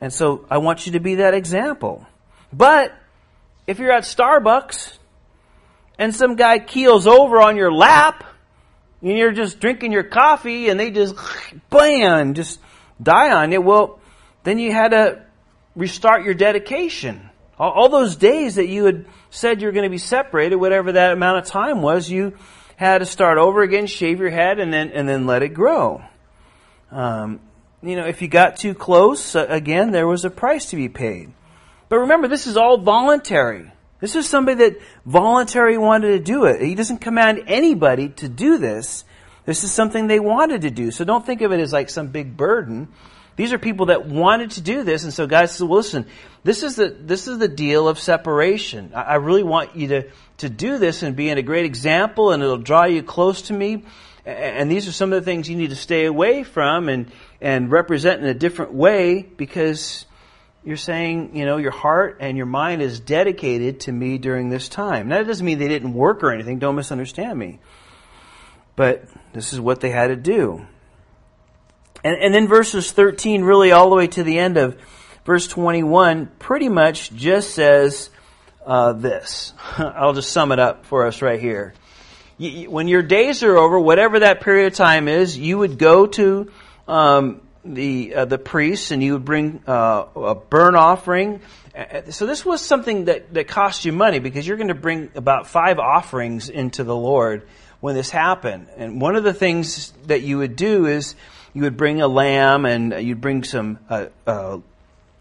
[0.00, 2.04] And so I want you to be that example.
[2.52, 2.92] But
[3.68, 4.98] if you're at Starbucks
[6.00, 8.24] and some guy keels over on your lap
[9.02, 11.14] and you're just drinking your coffee and they just
[11.70, 12.58] bam, just
[13.00, 14.00] die on you, well,
[14.46, 15.22] then you had to
[15.74, 17.30] restart your dedication.
[17.58, 20.92] All, all those days that you had said you were going to be separated, whatever
[20.92, 22.34] that amount of time was, you
[22.76, 26.04] had to start over again, shave your head, and then and then let it grow.
[26.92, 27.40] Um,
[27.82, 30.88] you know, if you got too close, uh, again, there was a price to be
[30.88, 31.32] paid.
[31.88, 33.72] But remember, this is all voluntary.
[33.98, 36.62] This is somebody that voluntarily wanted to do it.
[36.62, 39.04] He doesn't command anybody to do this.
[39.44, 40.92] This is something they wanted to do.
[40.92, 42.88] So don't think of it as like some big burden.
[43.36, 46.06] These are people that wanted to do this, and so God says, well, listen,
[46.42, 48.92] this is the this is the deal of separation.
[48.94, 52.32] I, I really want you to to do this and be in a great example,
[52.32, 53.84] and it'll draw you close to me.
[54.24, 57.70] And these are some of the things you need to stay away from and and
[57.70, 60.06] represent in a different way because
[60.64, 64.68] you're saying, you know, your heart and your mind is dedicated to me during this
[64.68, 65.08] time.
[65.08, 66.58] Now, that doesn't mean they didn't work or anything.
[66.58, 67.60] Don't misunderstand me.
[68.74, 70.66] But this is what they had to do.
[72.06, 74.80] And, and then verses 13, really all the way to the end of
[75.24, 78.10] verse 21, pretty much just says
[78.64, 79.52] uh, this.
[79.76, 81.74] I'll just sum it up for us right here.
[82.38, 86.48] when your days are over, whatever that period of time is, you would go to
[86.86, 91.40] um, the uh, the priests and you would bring uh, a burnt offering.
[92.10, 95.48] So this was something that, that cost you money because you're going to bring about
[95.48, 97.48] five offerings into the Lord
[97.80, 98.68] when this happened.
[98.76, 101.16] And one of the things that you would do is
[101.56, 104.58] you would bring a lamb and you'd bring some uh, uh,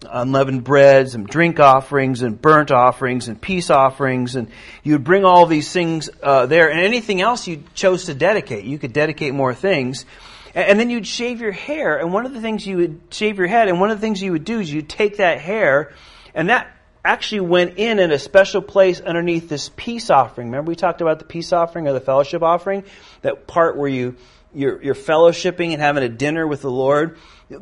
[0.05, 4.49] unleavened bread, some drink offerings and burnt offerings and peace offerings, and
[4.83, 8.65] you would bring all these things uh, there, and anything else you chose to dedicate.
[8.65, 10.05] You could dedicate more things.
[10.53, 13.47] And then you'd shave your hair, and one of the things you would shave your
[13.47, 15.93] head, and one of the things you would do is you'd take that hair,
[16.33, 16.67] and that
[17.05, 20.47] actually went in in a special place underneath this peace offering.
[20.47, 22.83] Remember we talked about the peace offering or the fellowship offering?
[23.21, 24.17] That part where you,
[24.55, 27.17] you're, you're fellowshipping and having a dinner with the Lord.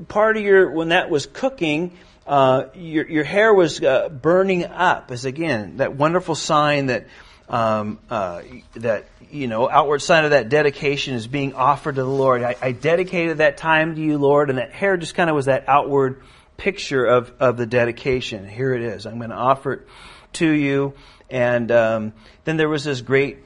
[0.08, 5.12] Part of your, when that was cooking, uh, your, your hair was uh, burning up
[5.12, 7.08] as again, that wonderful sign that,
[7.50, 8.42] um, uh,
[8.76, 12.44] that, you know, outward sign of that dedication is being offered to the Lord.
[12.44, 15.46] I, I dedicated that time to you, Lord, and that hair just kind of was
[15.46, 16.22] that outward
[16.56, 18.48] picture of, of the dedication.
[18.48, 19.06] Here it is.
[19.06, 19.88] I'm going to offer it
[20.34, 20.94] to you.
[21.30, 22.14] And um,
[22.46, 23.43] then there was this great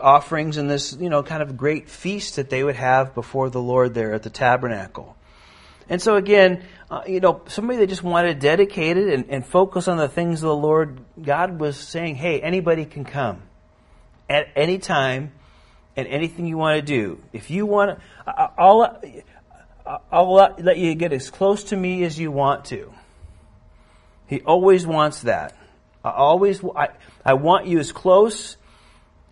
[0.00, 3.60] offerings and this, you know, kind of great feast that they would have before the
[3.60, 5.16] Lord there at the tabernacle.
[5.88, 9.46] And so again, uh, you know, somebody that just wanted to dedicate it and, and
[9.46, 13.42] focus on the things of the Lord, God was saying, hey, anybody can come
[14.28, 15.32] at any time
[15.96, 17.20] and anything you want to do.
[17.32, 19.00] If you want to, I'll,
[20.10, 22.92] I'll let you get as close to me as you want to.
[24.26, 25.56] He always wants that.
[26.04, 26.88] I always, I,
[27.24, 28.56] I want you as close.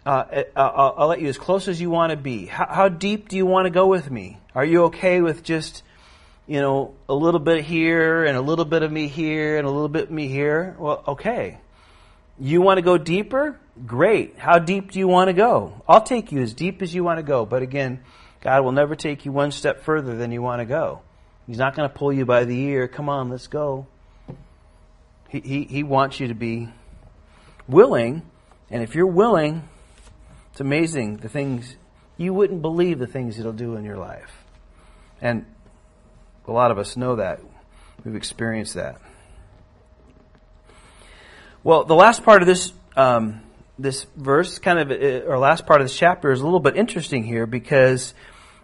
[0.07, 2.45] Uh, I'll, I'll, let you as close as you want to be.
[2.45, 4.39] How, how deep do you want to go with me?
[4.55, 5.83] Are you okay with just,
[6.47, 9.71] you know, a little bit here and a little bit of me here and a
[9.71, 10.77] little bit of me here?
[10.79, 11.59] Well, okay.
[12.39, 13.59] You want to go deeper?
[13.87, 14.39] Great.
[14.39, 15.83] How deep do you want to go?
[15.89, 17.47] I'll take you as deep as you want to go.
[17.47, 18.01] But again,
[18.43, 21.01] God will never take you one step further than you want to go.
[21.47, 22.89] He's not going to pull you by the ear.
[22.89, 23.87] Come on, let's go.
[25.31, 26.69] He, he, he wants you to be
[27.67, 28.23] willing.
[28.71, 29.67] And if you're willing,
[30.55, 31.75] it's amazing the things,
[32.17, 34.31] you wouldn't believe the things it'll do in your life.
[35.21, 35.47] And
[36.47, 37.41] a lot of us know that.
[38.05, 39.01] We've experienced that.
[41.65, 43.41] Well, the last part of this um,
[43.81, 46.77] this verse, kind of, uh, or last part of this chapter, is a little bit
[46.77, 48.15] interesting here because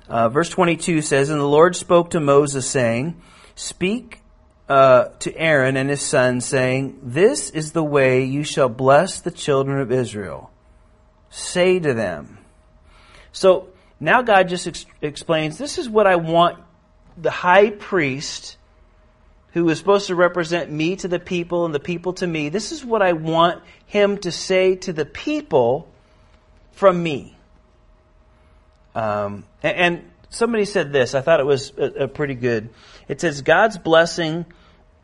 [0.08, 3.20] uh, verse 22 says, And the Lord spoke to Moses, saying,
[3.56, 4.20] Speak
[4.68, 9.32] uh, to Aaron and his sons, saying, This is the way you shall bless the
[9.32, 10.49] children of Israel.
[11.30, 12.38] Say to them.
[13.32, 13.68] So
[13.98, 16.58] now God just ex- explains, This is what I want
[17.16, 18.56] the high priest,
[19.52, 22.72] who is supposed to represent me to the people and the people to me, this
[22.72, 25.88] is what I want him to say to the people
[26.72, 27.36] from me.
[28.94, 31.16] Um, and, and, somebody said this.
[31.16, 32.70] I thought it was a, a pretty good.
[33.08, 34.46] It says God's blessing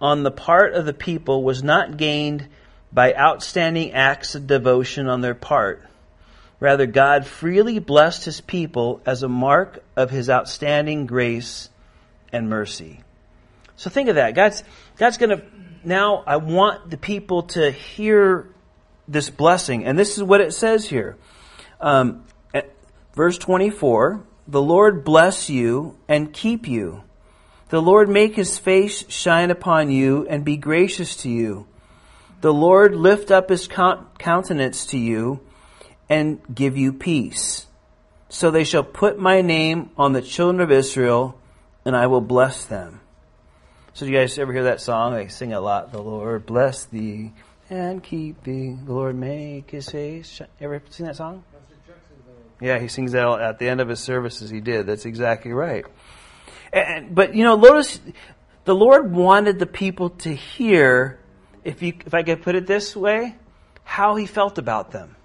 [0.01, 2.49] on the part of the people was not gained
[2.93, 5.85] by outstanding acts of devotion on their part.
[6.59, 11.69] Rather, God freely blessed his people as a mark of his outstanding grace
[12.33, 13.01] and mercy.
[13.77, 14.35] So think of that.
[14.35, 14.65] God's,
[14.97, 15.43] God's going to,
[15.85, 18.49] now I want the people to hear
[19.07, 19.85] this blessing.
[19.85, 21.17] And this is what it says here.
[21.79, 22.25] Um,
[23.15, 27.03] verse 24 The Lord bless you and keep you.
[27.69, 31.67] The Lord make his face shine upon you and be gracious to you.
[32.41, 35.41] The Lord lift up his countenance to you
[36.09, 37.67] and give you peace.
[38.29, 41.39] So they shall put my name on the children of Israel,
[41.85, 43.01] and I will bless them.
[43.95, 45.15] So do you guys ever hear that song?
[45.15, 45.93] They sing a lot.
[45.93, 47.33] The Lord bless thee
[47.71, 48.77] and keep thee.
[48.85, 50.41] The Lord make his face.
[50.61, 51.45] Ever sing that song?
[52.61, 54.51] Yeah, he sings that at the end of his services.
[54.51, 54.87] He did.
[54.87, 55.85] That's exactly right.
[56.73, 61.21] And, but you know, the Lord wanted the people to hear,
[61.65, 63.35] if you, if I could put it this way,
[63.85, 65.17] how he felt about them.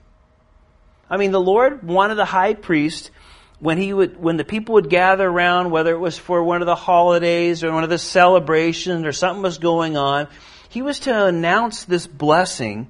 [1.11, 3.11] I mean, the Lord wanted the high priest
[3.59, 6.67] when he would, when the people would gather around, whether it was for one of
[6.67, 10.29] the holidays or one of the celebrations or something was going on,
[10.69, 12.89] he was to announce this blessing,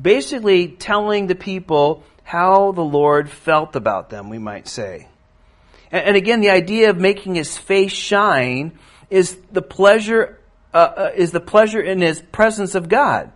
[0.00, 5.08] basically telling the people how the Lord felt about them, we might say.
[5.90, 8.78] And, and again, the idea of making his face shine
[9.10, 10.40] is the pleasure,
[10.72, 13.30] uh, uh, is the pleasure in his presence of God.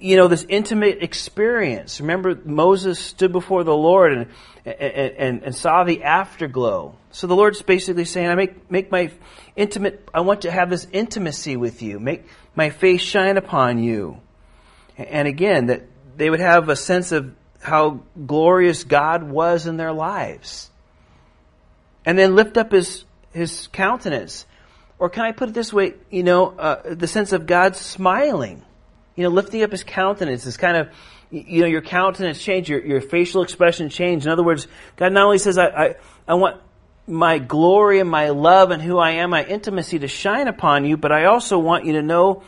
[0.00, 2.00] You know, this intimate experience.
[2.00, 4.26] Remember, Moses stood before the Lord and,
[4.64, 6.96] and, and, and saw the afterglow.
[7.10, 9.10] So the Lord's basically saying, I make, make my
[9.54, 12.00] intimate, I want to have this intimacy with you.
[12.00, 14.20] Make my face shine upon you.
[14.96, 15.82] And again, that
[16.16, 20.70] they would have a sense of how glorious God was in their lives.
[22.04, 24.46] And then lift up his, his countenance.
[24.98, 25.94] Or can I put it this way?
[26.10, 28.62] You know, uh, the sense of God smiling.
[29.14, 30.88] You know, lifting up his countenance is kind of,
[31.30, 34.24] you know, your countenance change, your, your facial expression change.
[34.24, 35.94] In other words, God not only says, I, I,
[36.26, 36.60] I want
[37.06, 40.96] my glory and my love and who I am, my intimacy to shine upon you,
[40.96, 42.42] but I also want you to know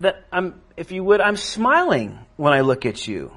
[0.00, 3.32] that I'm, if you would, I'm smiling when I look at you.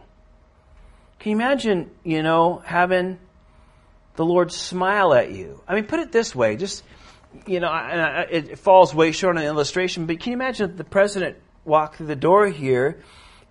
[1.19, 3.19] Can you imagine, you know, having
[4.15, 5.61] the Lord smile at you?
[5.67, 6.83] I mean, put it this way, just,
[7.45, 7.71] you know,
[8.29, 12.07] it falls way short on the illustration, but can you imagine the president walked through
[12.07, 13.01] the door here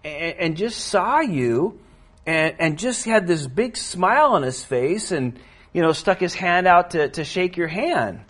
[0.05, 1.81] and, and just saw you
[2.27, 5.39] and, and just had this big smile on his face and,
[5.73, 8.21] you know, stuck his hand out to, to shake your hand.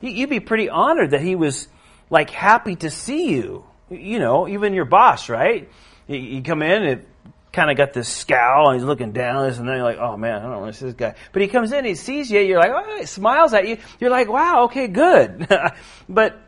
[0.00, 1.68] You'd be pretty honored that he was
[2.10, 3.64] like happy to see you.
[3.88, 5.70] You know, even your boss, right?
[6.06, 7.06] You, come in and
[7.52, 10.38] kind of got this scowl and he's looking down and then you're like, oh man,
[10.38, 11.14] I don't want to see this guy.
[11.32, 13.78] But he comes in, he sees you, you're like, oh, he smiles at you.
[14.00, 15.46] You're like, wow, okay, good.
[16.08, 16.40] but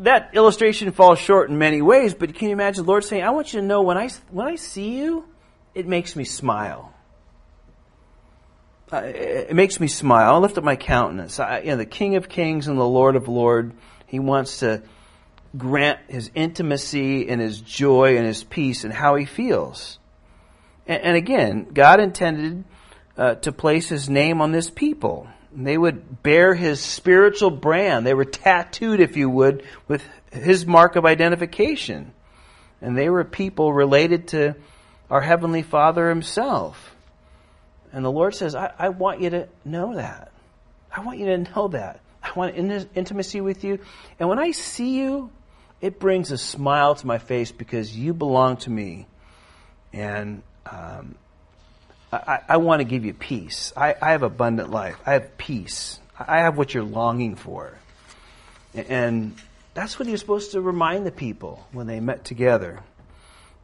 [0.00, 3.30] that illustration falls short in many ways, but can you imagine the Lord saying, I
[3.30, 5.26] want you to know when I, when I see you,
[5.74, 6.92] it makes me smile.
[8.90, 10.34] Uh, it makes me smile.
[10.34, 11.38] I lift up my countenance.
[11.38, 13.74] I, you know, the King of Kings and the Lord of Lords,
[14.06, 14.82] He wants to
[15.56, 19.98] grant His intimacy and His joy and His peace and how He feels.
[20.86, 22.64] And, and again, God intended
[23.16, 25.28] uh, to place His name on this people.
[25.54, 28.06] They would bear His spiritual brand.
[28.06, 32.12] They were tattooed, if you would, with His mark of identification.
[32.80, 34.56] And they were people related to
[35.10, 36.94] our Heavenly Father Himself.
[37.92, 40.30] And the Lord says, I, I want you to know that.
[40.94, 42.00] I want you to know that.
[42.22, 42.56] I want
[42.94, 43.78] intimacy with you.
[44.18, 45.30] And when I see you,
[45.80, 49.06] it brings a smile to my face because you belong to me.
[49.92, 51.16] And um,
[52.12, 53.72] I, I, want to give you peace.
[53.76, 54.96] I, I, have abundant life.
[55.06, 56.00] I have peace.
[56.18, 57.72] I have what you're longing for.
[58.74, 59.36] And
[59.74, 62.80] that's what he was supposed to remind the people when they met together.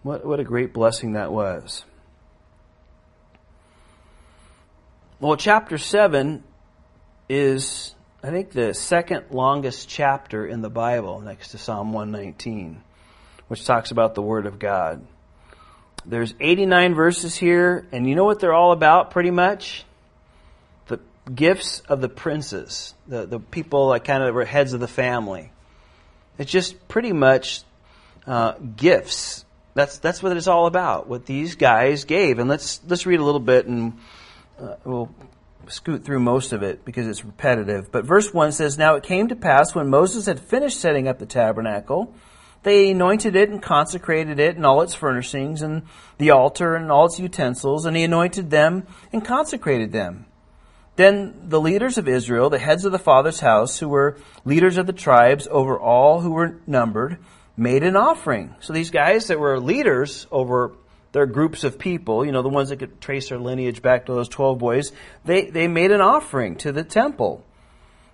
[0.02, 1.84] What, what a great blessing that was.
[5.18, 6.44] Well, chapter 7
[7.28, 12.82] is, I think, the second longest chapter in the Bible next to Psalm 119,
[13.48, 15.04] which talks about the Word of God.
[16.08, 19.84] There's 89 verses here, and you know what they're all about pretty much?
[20.86, 21.00] The
[21.34, 25.50] gifts of the princes, the, the people that kind of were heads of the family.
[26.38, 27.62] It's just pretty much
[28.26, 29.46] uh, gifts
[29.76, 31.06] that's that's what it's all about.
[31.06, 33.98] What these guys gave, and let's let's read a little bit, and
[34.58, 35.10] uh, we'll
[35.68, 37.92] scoot through most of it because it's repetitive.
[37.92, 41.18] But verse one says, "Now it came to pass when Moses had finished setting up
[41.18, 42.14] the tabernacle."
[42.66, 45.82] They anointed it and consecrated it and all its furnishings and
[46.18, 50.26] the altar and all its utensils, and he anointed them and consecrated them.
[50.96, 54.88] Then the leaders of Israel, the heads of the father's house, who were leaders of
[54.88, 57.18] the tribes over all who were numbered,
[57.56, 58.56] made an offering.
[58.58, 60.72] So these guys that were leaders over
[61.12, 64.12] their groups of people, you know, the ones that could trace their lineage back to
[64.12, 64.90] those 12 boys,
[65.24, 67.44] they, they made an offering to the temple.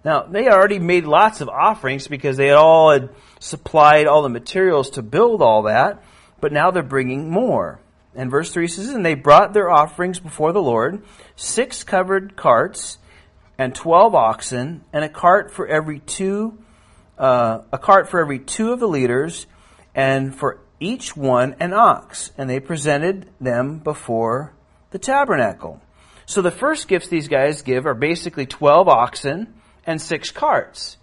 [0.05, 3.11] Now, they already made lots of offerings because they had all had
[3.43, 6.03] supplied all the materials to build all that,
[6.41, 7.81] but now they're bringing more.
[8.15, 11.03] And verse 3 says, And they brought their offerings before the Lord,
[11.35, 12.99] six covered carts,
[13.59, 16.59] and twelve oxen, and a cart for every two
[17.19, 19.47] uh, a cart for every two of the leaders,
[19.95, 22.33] and for each one an ox.
[22.39, 24.55] And they presented them before
[24.91, 25.81] the tabernacle.
[26.27, 30.97] So the first gifts these guys give are basically 12 oxen and six carts.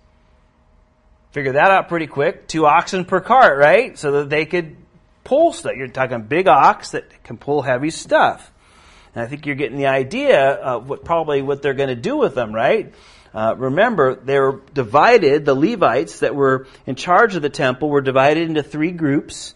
[1.32, 2.48] Figure that out pretty quick.
[2.48, 3.98] Two oxen per cart, right?
[3.98, 4.76] So that they could
[5.24, 5.74] pull stuff.
[5.76, 8.52] You're talking big ox that can pull heavy stuff.
[9.14, 12.18] And I think you're getting the idea of what probably what they're going to do
[12.18, 12.94] with them, right?
[13.34, 18.02] Uh, remember, they were divided, the Levites that were in charge of the temple were
[18.02, 19.54] divided into three groups,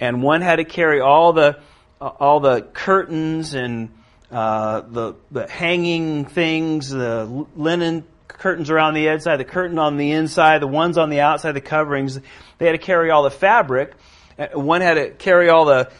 [0.00, 1.60] and one had to carry all the,
[2.00, 3.90] uh, all the curtains and
[4.32, 10.12] uh, the, the hanging things, the linen curtains around the outside, the curtain on the
[10.12, 12.20] inside, the ones on the outside, the coverings.
[12.58, 13.94] They had to carry all the fabric.
[14.38, 15.90] Uh, one had to carry all the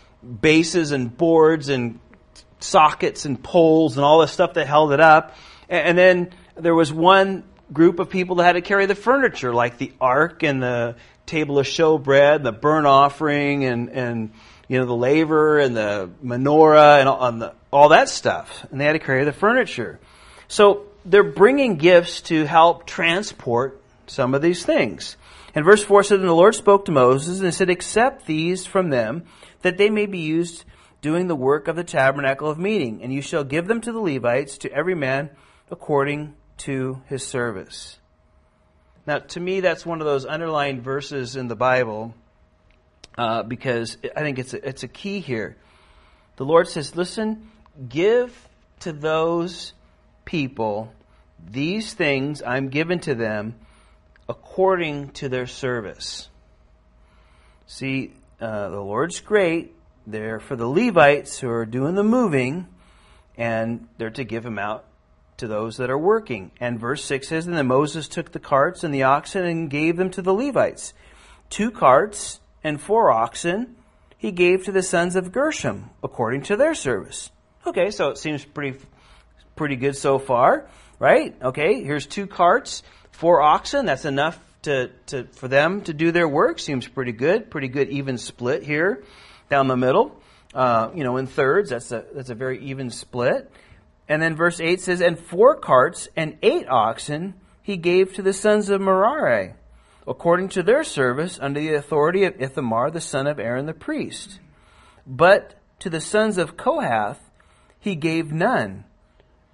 [0.40, 1.98] bases and boards and
[2.60, 5.36] sockets and poles and all the stuff that held it up.
[5.68, 9.78] And then there was one group of people that had to carry the furniture, like
[9.78, 10.96] the ark and the
[11.26, 14.32] table of showbread, and the burnt offering, and and
[14.68, 18.80] you know the laver and the menorah and all, and the, all that stuff, and
[18.80, 19.98] they had to carry the furniture.
[20.48, 25.16] So they're bringing gifts to help transport some of these things.
[25.54, 28.90] And verse 4 said, And the Lord spoke to Moses and said, Accept these from
[28.90, 29.24] them,
[29.62, 30.64] that they may be used
[31.00, 33.02] doing the work of the tabernacle of meeting.
[33.02, 35.30] And you shall give them to the Levites, to every man
[35.70, 37.98] according to his service.
[39.06, 42.14] Now, to me, that's one of those underlined verses in the Bible
[43.16, 45.56] uh, because I think it's a, it's a key here.
[46.36, 47.50] The Lord says, Listen,
[47.88, 48.48] give
[48.80, 49.72] to those
[50.26, 50.92] people
[51.50, 53.54] these things I'm given to them
[54.28, 56.28] according to their service.
[57.66, 59.74] See, uh, the Lord's great.
[60.06, 62.66] They're for the Levites who are doing the moving,
[63.36, 64.84] and they're to give them out
[65.38, 66.50] to those that are working.
[66.60, 69.96] And verse 6 says, And then Moses took the carts and the oxen and gave
[69.96, 70.94] them to the Levites.
[71.50, 73.76] Two carts and four oxen
[74.16, 77.30] he gave to the sons of Gershon according to their service.
[77.66, 78.78] Okay, so it seems pretty
[79.56, 81.34] pretty good so far, right?
[81.42, 83.86] Okay, here's two carts, four oxen.
[83.86, 86.58] That's enough to, to for them to do their work.
[86.58, 87.50] Seems pretty good.
[87.50, 89.02] Pretty good even split here
[89.50, 90.20] down the middle.
[90.54, 91.70] Uh, you know, in thirds.
[91.70, 93.50] That's a that's a very even split.
[94.08, 98.32] And then verse eight says, "And four carts and eight oxen he gave to the
[98.32, 99.54] sons of Merari."
[100.06, 104.38] according to their service under the authority of Ithamar, the son of Aaron the priest.
[105.06, 107.30] But to the sons of Kohath
[107.78, 108.84] he gave none,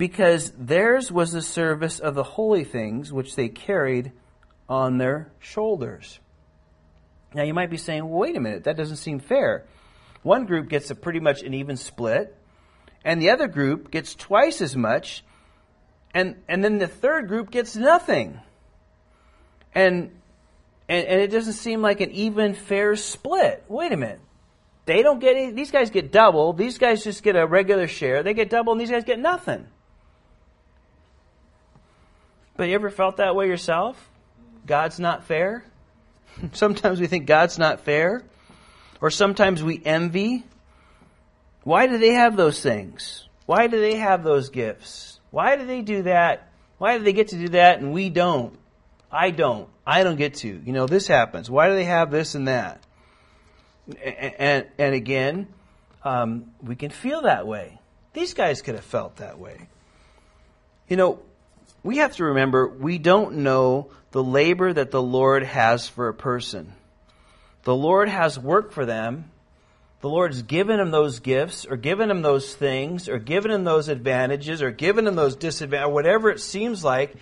[0.03, 4.11] because theirs was the service of the holy things which they carried
[4.69, 6.19] on their shoulders.
[7.33, 9.65] Now you might be saying, well, wait a minute, that doesn't seem fair.
[10.25, 12.37] One group gets a pretty much an even split,
[13.05, 15.23] and the other group gets twice as much,
[16.13, 18.41] and, and then the third group gets nothing.
[19.73, 20.11] And
[20.89, 23.63] and, and it doesn't seem like an even fair split.
[23.69, 24.21] Wait a minute.
[24.85, 26.55] They don't get any, these guys get double.
[26.55, 28.25] These guys just get a regular share.
[28.25, 29.69] They get double and these guys get nothing.
[32.57, 34.11] But you ever felt that way yourself?
[34.67, 35.65] God's not fair?
[36.53, 38.23] sometimes we think God's not fair.
[39.01, 40.45] Or sometimes we envy.
[41.65, 43.27] Why do they have those things?
[43.47, 45.21] Why do they have those gifts?
[45.31, 46.49] Why do they do that?
[46.79, 48.59] Why do they get to do that and we don't?
[49.11, 49.69] I don't.
[49.87, 50.49] I don't get to.
[50.49, 51.51] You know, this happens.
[51.51, 52.83] Why do they have this and that?
[54.03, 55.49] And, and, and again,
[56.05, 57.81] um, we can feel that way.
[58.13, 59.69] These guys could have felt that way.
[60.89, 61.21] You know,
[61.83, 66.15] we have to remember we don't know the labor that the Lord has for a
[66.15, 66.73] person.
[67.65, 69.31] The Lord has work for them.
[70.01, 73.89] The Lord's given them those gifts, or given them those things, or given them those
[73.89, 77.15] advantages, or given them those disadvantages, whatever it seems like.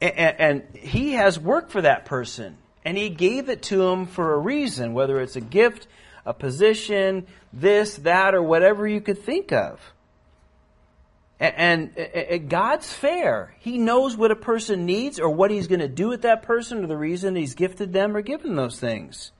[0.00, 2.56] And, he has work for that person.
[2.84, 5.88] And he gave it to him for a reason, whether it's a gift,
[6.24, 9.80] a position, this, that, or whatever you could think of.
[11.40, 13.54] And, God's fair.
[13.60, 16.82] He knows what a person needs or what he's going to do with that person
[16.82, 19.30] or the reason he's gifted them or given those things.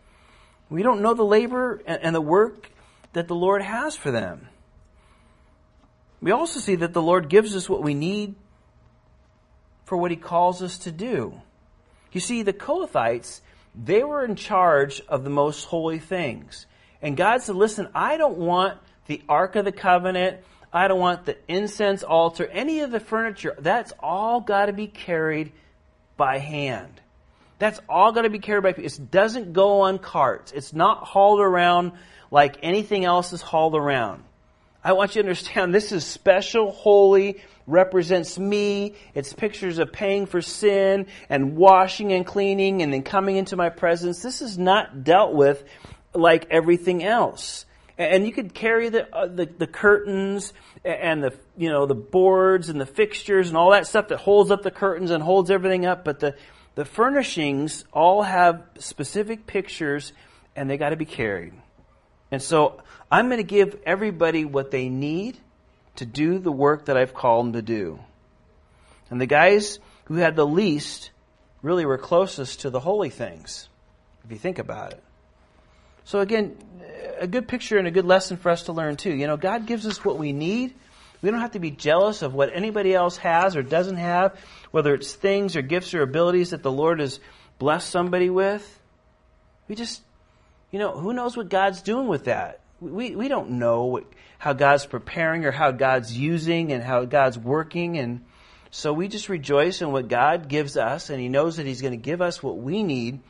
[0.70, 2.70] We don't know the labor and the work
[3.14, 4.48] that the Lord has for them.
[6.20, 8.34] We also see that the Lord gives us what we need
[9.84, 11.40] for what he calls us to do.
[12.12, 13.40] You see, the Kohathites,
[13.74, 16.66] they were in charge of the most holy things.
[17.00, 20.38] And God said, listen, I don't want the Ark of the Covenant.
[20.72, 23.54] I don't want the incense altar, any of the furniture.
[23.58, 25.52] That's all got to be carried
[26.16, 27.00] by hand.
[27.58, 28.86] That's all got to be carried by people.
[28.86, 30.52] It doesn't go on carts.
[30.52, 31.92] It's not hauled around
[32.30, 34.22] like anything else is hauled around.
[34.84, 38.94] I want you to understand this is special, holy, represents me.
[39.14, 43.70] It's pictures of paying for sin and washing and cleaning and then coming into my
[43.70, 44.22] presence.
[44.22, 45.64] This is not dealt with
[46.14, 47.66] like everything else.
[47.98, 50.52] And you could carry the, uh, the, the curtains
[50.84, 54.52] and the you know the boards and the fixtures and all that stuff that holds
[54.52, 56.36] up the curtains and holds everything up, but the
[56.76, 60.12] the furnishings all have specific pictures
[60.54, 61.54] and they got to be carried.
[62.30, 62.80] And so
[63.10, 65.38] I'm going to give everybody what they need
[65.96, 67.98] to do the work that I've called them to do.
[69.10, 71.10] And the guys who had the least
[71.62, 73.68] really were closest to the holy things,
[74.24, 75.02] if you think about it.
[76.08, 76.56] So again,
[77.20, 79.14] a good picture and a good lesson for us to learn too.
[79.14, 80.74] You know, God gives us what we need.
[81.20, 84.40] We don't have to be jealous of what anybody else has or doesn't have,
[84.70, 87.20] whether it's things or gifts or abilities that the Lord has
[87.58, 88.80] blessed somebody with.
[89.68, 90.00] We just,
[90.70, 92.60] you know, who knows what God's doing with that?
[92.80, 94.04] We, we don't know what,
[94.38, 97.98] how God's preparing or how God's using and how God's working.
[97.98, 98.24] And
[98.70, 101.92] so we just rejoice in what God gives us, and He knows that He's going
[101.92, 103.20] to give us what we need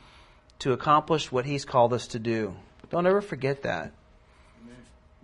[0.59, 2.55] to accomplish what He's called us to do.
[2.89, 3.91] Don't ever forget that.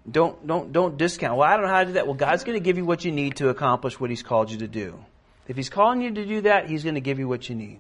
[0.10, 1.38] Don't, don't, don't discount.
[1.38, 2.06] Well, I don't know how to do that.
[2.06, 4.60] Well, God's going to give you what you need to accomplish what He's called you
[4.60, 5.00] to do.
[5.48, 7.80] If He's calling you to do that, He's going to give you what you need.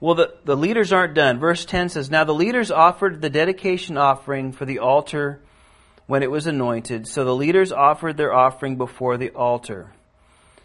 [0.00, 1.38] Well, the, the leaders aren't done.
[1.38, 5.40] Verse 10 says, Now the leaders offered the dedication offering for the altar
[6.08, 7.06] when it was anointed.
[7.06, 9.92] So the leaders offered their offering before the altar.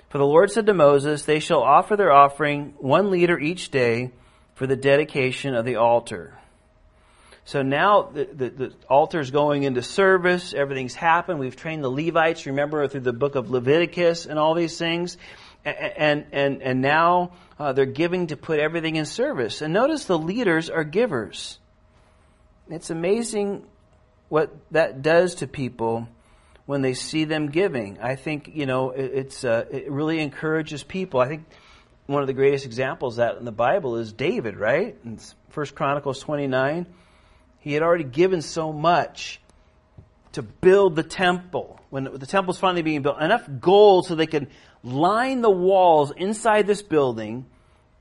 [0.09, 4.11] For the Lord said to Moses, They shall offer their offering one leader each day
[4.57, 6.33] for the dedication of the altar.
[7.45, 10.51] So now the, the, the altar is going into service.
[10.51, 11.37] Everything's happened.
[11.39, 15.15] We've trained the Levites, remember, through the book of Leviticus and all these things.
[15.63, 19.61] And, and, and now uh, they're giving to put everything in service.
[19.61, 21.59] And notice the leaders are givers.
[22.67, 23.63] It's amazing
[24.27, 26.07] what that does to people
[26.65, 27.99] when they see them giving.
[28.01, 31.19] I think, you know, it, it's, uh, it really encourages people.
[31.19, 31.45] I think
[32.07, 34.97] one of the greatest examples that in the Bible is David, right?
[35.05, 35.19] In
[35.53, 36.87] 1 Chronicles 29,
[37.59, 39.41] He had already given so much
[40.31, 41.79] to build the temple.
[41.89, 44.47] When the temple's finally being built, enough gold so they could
[44.83, 47.45] line the walls inside this building,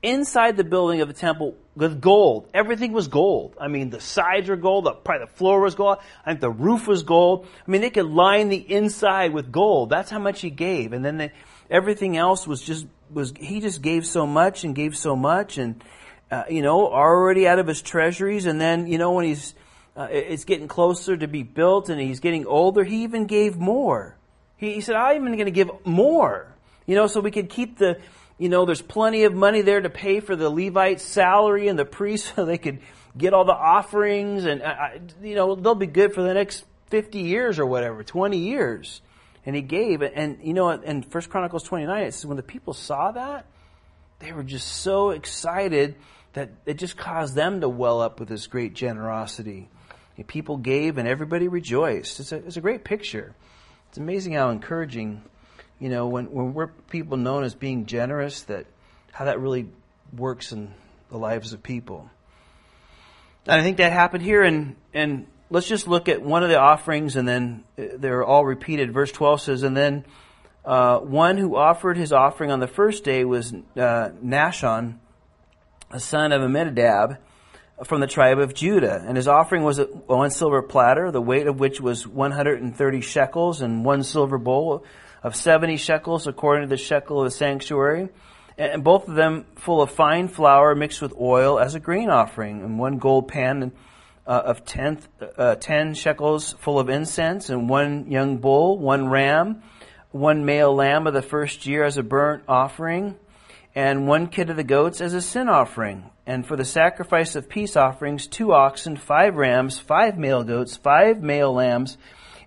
[0.01, 2.49] inside the building of the temple with gold.
[2.53, 3.55] Everything was gold.
[3.59, 6.49] I mean, the sides were gold, the, probably the floor was gold, I think the
[6.49, 7.47] roof was gold.
[7.67, 9.89] I mean, they could line the inside with gold.
[9.89, 10.93] That's how much he gave.
[10.93, 11.31] And then the,
[11.69, 15.83] everything else was just, was, he just gave so much and gave so much and,
[16.31, 18.45] uh, you know, already out of his treasuries.
[18.45, 19.53] And then, you know, when he's,
[19.95, 24.15] uh, it's getting closer to be built and he's getting older, he even gave more.
[24.57, 26.53] He, he said, I'm even going to give more.
[26.85, 27.99] You know, so we could keep the,
[28.37, 31.85] you know, there's plenty of money there to pay for the Levite's salary and the
[31.85, 32.79] priests so they could
[33.17, 34.89] get all the offerings and, uh,
[35.21, 39.01] you know, they'll be good for the next 50 years or whatever, 20 years.
[39.47, 42.73] And he gave, and, you know, in First Chronicles 29, it says when the people
[42.73, 43.47] saw that,
[44.19, 45.95] they were just so excited
[46.33, 49.69] that it just caused them to well up with this great generosity
[50.25, 52.19] people gave and everybody rejoiced.
[52.19, 53.35] It's a, it's a great picture.
[53.89, 55.21] It's amazing how encouraging,
[55.79, 58.65] you know, when, when we're people known as being generous, that
[59.11, 59.69] how that really
[60.15, 60.73] works in
[61.09, 62.09] the lives of people.
[63.45, 66.59] And I think that happened here, and, and let's just look at one of the
[66.59, 68.93] offerings, and then uh, they're all repeated.
[68.93, 70.05] Verse 12 says, And then
[70.65, 74.97] uh, one who offered his offering on the first day was uh, Nahshon,
[75.91, 77.17] a son of Amminadab
[77.85, 79.03] from the tribe of Judah.
[79.07, 83.85] And his offering was one silver platter, the weight of which was 130 shekels, and
[83.85, 84.83] one silver bowl
[85.23, 88.09] of 70 shekels according to the shekel of the sanctuary.
[88.57, 92.63] And both of them full of fine flour mixed with oil as a grain offering,
[92.63, 93.71] and one gold pan
[94.27, 95.07] uh, of tenth,
[95.37, 99.63] uh, 10 shekels full of incense, and one young bull, one ram,
[100.11, 103.15] one male lamb of the first year as a burnt offering,
[103.73, 107.47] and one kid of the goats as a sin offering and for the sacrifice of
[107.47, 111.97] peace offerings, two oxen, five rams, five male goats, five male lambs,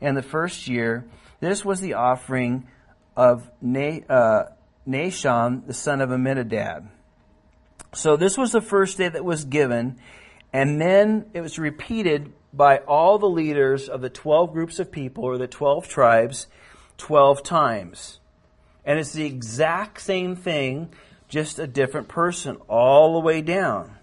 [0.02, 1.06] and the first year.
[1.40, 2.68] This was the offering
[3.16, 4.42] of uh,
[4.86, 6.90] Nahshon, the son of Amminadab.
[7.94, 9.98] So this was the first day that was given,
[10.52, 15.24] and then it was repeated by all the leaders of the 12 groups of people,
[15.24, 16.46] or the 12 tribes,
[16.98, 18.18] 12 times.
[18.84, 20.90] And it's the exact same thing
[21.28, 23.96] just a different person all the way down.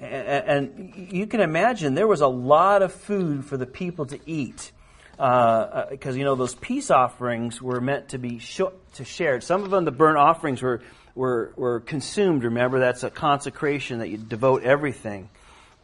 [0.00, 4.72] And, you can imagine there was a lot of food for the people to eat.
[5.12, 8.60] Because, uh, uh you know, those peace offerings were meant to be sh-
[8.94, 9.42] to shared.
[9.42, 10.82] Some of them, the burnt offerings, were,
[11.14, 12.44] were, were consumed.
[12.44, 15.30] Remember, that's a consecration that you devote everything.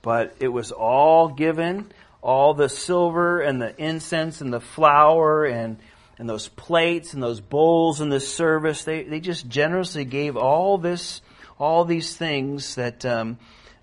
[0.03, 5.79] But it was all given, all the silver and the incense and the flour and
[6.23, 8.85] and those plates and those bowls and this service.
[8.85, 11.21] They, they just generously gave all this,
[11.59, 13.39] all these things that, um,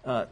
[0.06, 0.28] uh,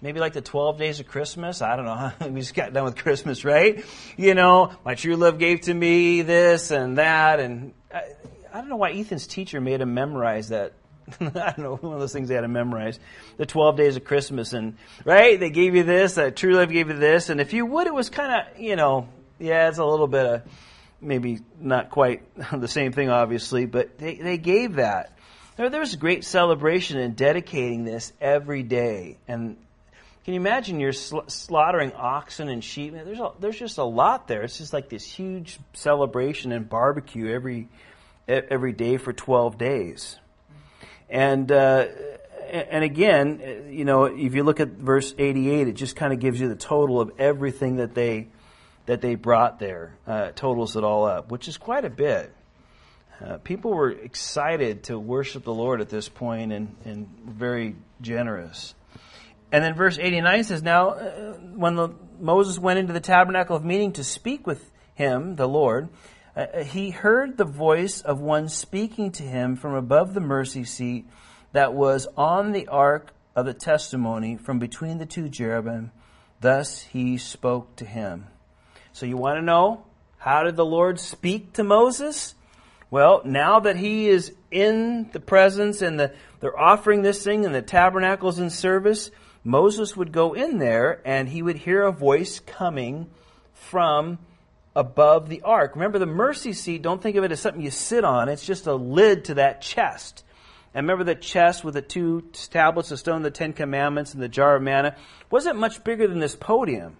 [0.00, 1.60] maybe like the 12 days of Christmas.
[1.60, 2.12] I don't know.
[2.30, 3.84] we just got done with Christmas, right?
[4.16, 7.40] You know, my true love gave to me this and that.
[7.40, 8.02] And I,
[8.52, 10.74] I don't know why Ethan's teacher made him memorize that.
[11.20, 12.98] I don't know, one of those things they had to memorize.
[13.36, 15.38] The 12 days of Christmas and, right?
[15.38, 17.28] They gave you this, that true love gave you this.
[17.28, 19.08] And if you would, it was kind of, you know,
[19.38, 20.42] yeah, it's a little bit of
[21.00, 25.16] maybe not quite the same thing, obviously, but they, they gave that.
[25.56, 29.18] There, there was a great celebration in dedicating this every day.
[29.26, 29.56] And
[30.24, 32.92] can you imagine you're sl- slaughtering oxen and sheep?
[32.92, 34.42] There's, a, there's just a lot there.
[34.42, 37.68] It's just like this huge celebration and barbecue every,
[38.28, 40.19] every day for 12 days.
[41.10, 41.86] And, uh,
[42.50, 46.40] and again, you know, if you look at verse 88, it just kind of gives
[46.40, 48.28] you the total of everything that they
[48.86, 52.32] that they brought there uh, totals it all up, which is quite a bit.
[53.24, 58.74] Uh, people were excited to worship the Lord at this point and, and very generous.
[59.52, 63.64] And then verse 89 says, Now, uh, when the, Moses went into the tabernacle of
[63.64, 65.88] meeting to speak with him, the Lord,
[66.36, 70.64] uh, uh, he heard the voice of one speaking to him from above the mercy
[70.64, 71.06] seat
[71.52, 75.90] that was on the ark of the testimony from between the two cherubim.
[76.40, 78.26] Thus he spoke to him.
[78.92, 79.84] So you want to know
[80.18, 82.34] how did the Lord speak to Moses?
[82.90, 87.54] Well, now that he is in the presence and the, they're offering this thing and
[87.54, 89.10] the tabernacle's in service,
[89.44, 93.10] Moses would go in there and he would hear a voice coming
[93.52, 94.18] from
[94.74, 95.74] above the ark.
[95.74, 98.28] Remember the mercy seat, don't think of it as something you sit on.
[98.28, 100.24] It's just a lid to that chest.
[100.72, 104.28] And remember the chest with the two tablets of stone, the Ten Commandments, and the
[104.28, 104.94] jar of manna?
[105.30, 106.96] Wasn't much bigger than this podium.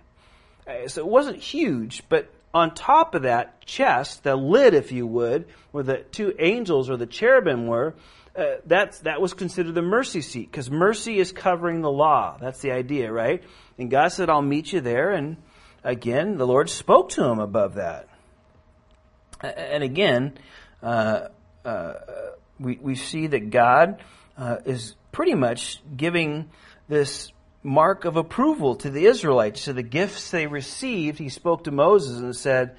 [0.66, 5.06] Uh, so it wasn't huge, but on top of that chest, the lid, if you
[5.06, 7.94] would, where the two angels or the cherubim were,
[8.34, 12.36] uh, that's, that was considered the mercy seat because mercy is covering the law.
[12.40, 13.42] That's the idea, right?
[13.78, 15.12] And God said, I'll meet you there.
[15.12, 15.36] And
[15.84, 18.08] again, the Lord spoke to him above that.
[19.42, 20.38] And again,
[20.82, 21.28] uh,
[21.64, 21.94] uh,
[22.58, 24.02] we, we see that God
[24.36, 26.50] uh, is pretty much giving
[26.88, 29.62] this mark of approval to the Israelites.
[29.62, 32.76] So the gifts they received, he spoke to Moses and said,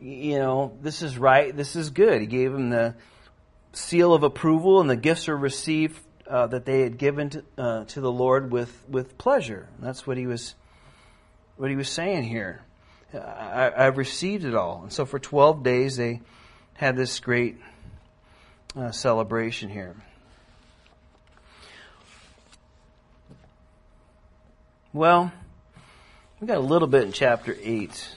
[0.00, 2.20] you know, this is right, this is good.
[2.20, 2.94] He gave them the
[3.72, 7.84] seal of approval, and the gifts are received uh, that they had given to, uh,
[7.84, 9.68] to the Lord with, with pleasure.
[9.76, 10.54] And that's what he was
[11.58, 12.62] what he was saying here.
[13.12, 14.82] I, I've received it all.
[14.84, 16.20] And so for 12 days they
[16.74, 17.58] had this great
[18.76, 19.96] uh, celebration here.
[24.92, 25.32] Well,
[26.40, 28.08] we got a little bit in chapter eight.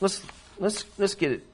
[0.00, 0.22] Let's
[0.58, 1.46] let's let's get it.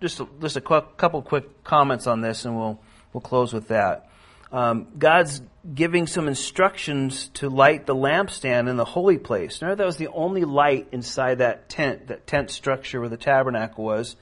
[0.00, 2.78] Just a, just a couple quick comments on this, and we'll
[3.12, 4.08] we'll close with that.
[4.52, 5.42] Um, God's
[5.74, 9.60] giving some instructions to light the lampstand in the holy place.
[9.60, 13.84] Remember, that was the only light inside that tent, that tent structure where the tabernacle
[13.84, 14.16] was,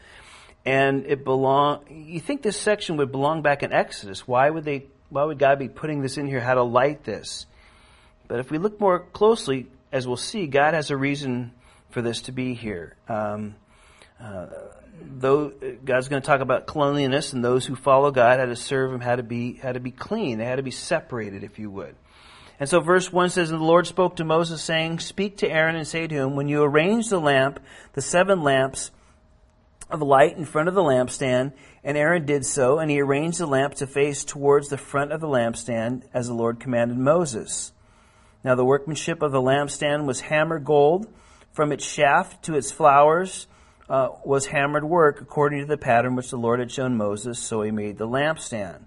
[0.64, 1.85] and it belong.
[1.91, 4.27] You think this section would belong back in Exodus?
[4.27, 4.87] Why would they?
[5.11, 6.41] Why would God be putting this in here?
[6.41, 7.47] How to light this?
[8.27, 11.53] But if we look more closely, as we'll see, God has a reason
[11.91, 12.97] for this to be here.
[13.09, 13.55] Um,
[14.18, 14.47] uh,
[15.01, 15.53] though
[15.84, 19.01] God's going to talk about cleanliness, and those who follow God had to serve Him,
[19.01, 20.38] had to be had to be clean.
[20.38, 21.97] They had to be separated, if you would.
[22.61, 25.76] And so, verse one says, "And the Lord spoke to Moses, saying, Speak to Aaron
[25.76, 27.59] and say to him, When you arrange the lamp,
[27.95, 28.90] the seven lamps
[29.90, 33.47] of light in front of the lampstand, and Aaron did so, and he arranged the
[33.47, 37.72] lamp to face towards the front of the lampstand, as the Lord commanded Moses."
[38.45, 41.09] Now the workmanship of the lampstand was hammered gold.
[41.53, 43.47] From its shaft to its flowers
[43.89, 47.62] uh, was hammered work according to the pattern which the Lord had shown Moses, so
[47.62, 48.80] he made the lampstand.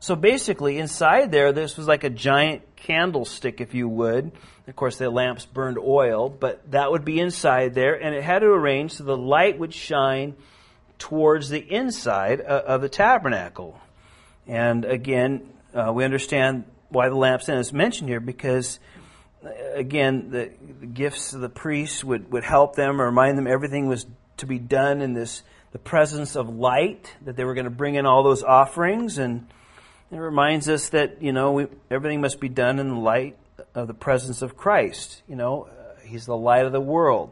[0.00, 4.32] So basically, inside there, this was like a giant candlestick, if you would.
[4.66, 8.40] Of course, the lamps burned oil, but that would be inside there, and it had
[8.40, 10.34] to arrange so the light would shine
[10.98, 13.78] towards the inside uh, of the tabernacle.
[14.46, 18.78] And again, uh, we understand why the lampstand is mentioned here because
[19.74, 23.86] again the, the, gifts of the priests would, would help them or remind them everything
[23.86, 24.06] was
[24.38, 27.94] to be done in this the presence of light that they were going to bring
[27.94, 29.46] in all those offerings and
[30.10, 33.36] it reminds us that you know we, everything must be done in the light
[33.74, 37.30] of the presence of Christ you know uh, he's the light of the world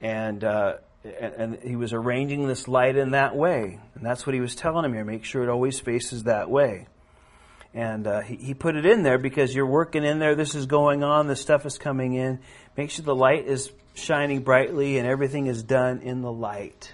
[0.00, 0.74] and uh,
[1.04, 4.84] and, he was arranging this light in that way and that's what he was telling
[4.84, 6.86] him here make sure it always faces that way
[7.74, 10.34] and uh, he, he put it in there because you're working in there.
[10.34, 11.26] This is going on.
[11.26, 12.38] This stuff is coming in.
[12.76, 16.92] Make sure the light is shining brightly and everything is done in the light.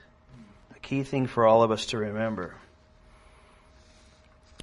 [0.75, 2.55] A key thing for all of us to remember.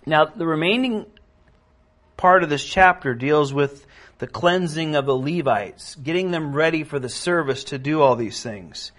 [0.05, 1.05] Now, the remaining
[2.17, 3.85] part of this chapter deals with
[4.19, 8.41] the cleansing of the Levites, getting them ready for the service to do all these
[8.41, 8.91] things.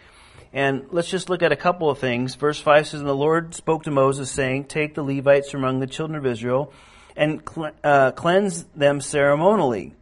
[0.53, 2.35] And let's just look at a couple of things.
[2.35, 5.81] Verse 5 says, And the Lord spoke to Moses, saying, Take the Levites from among
[5.81, 6.73] the children of Israel
[7.17, 7.43] and
[7.83, 9.95] uh, cleanse them ceremonially.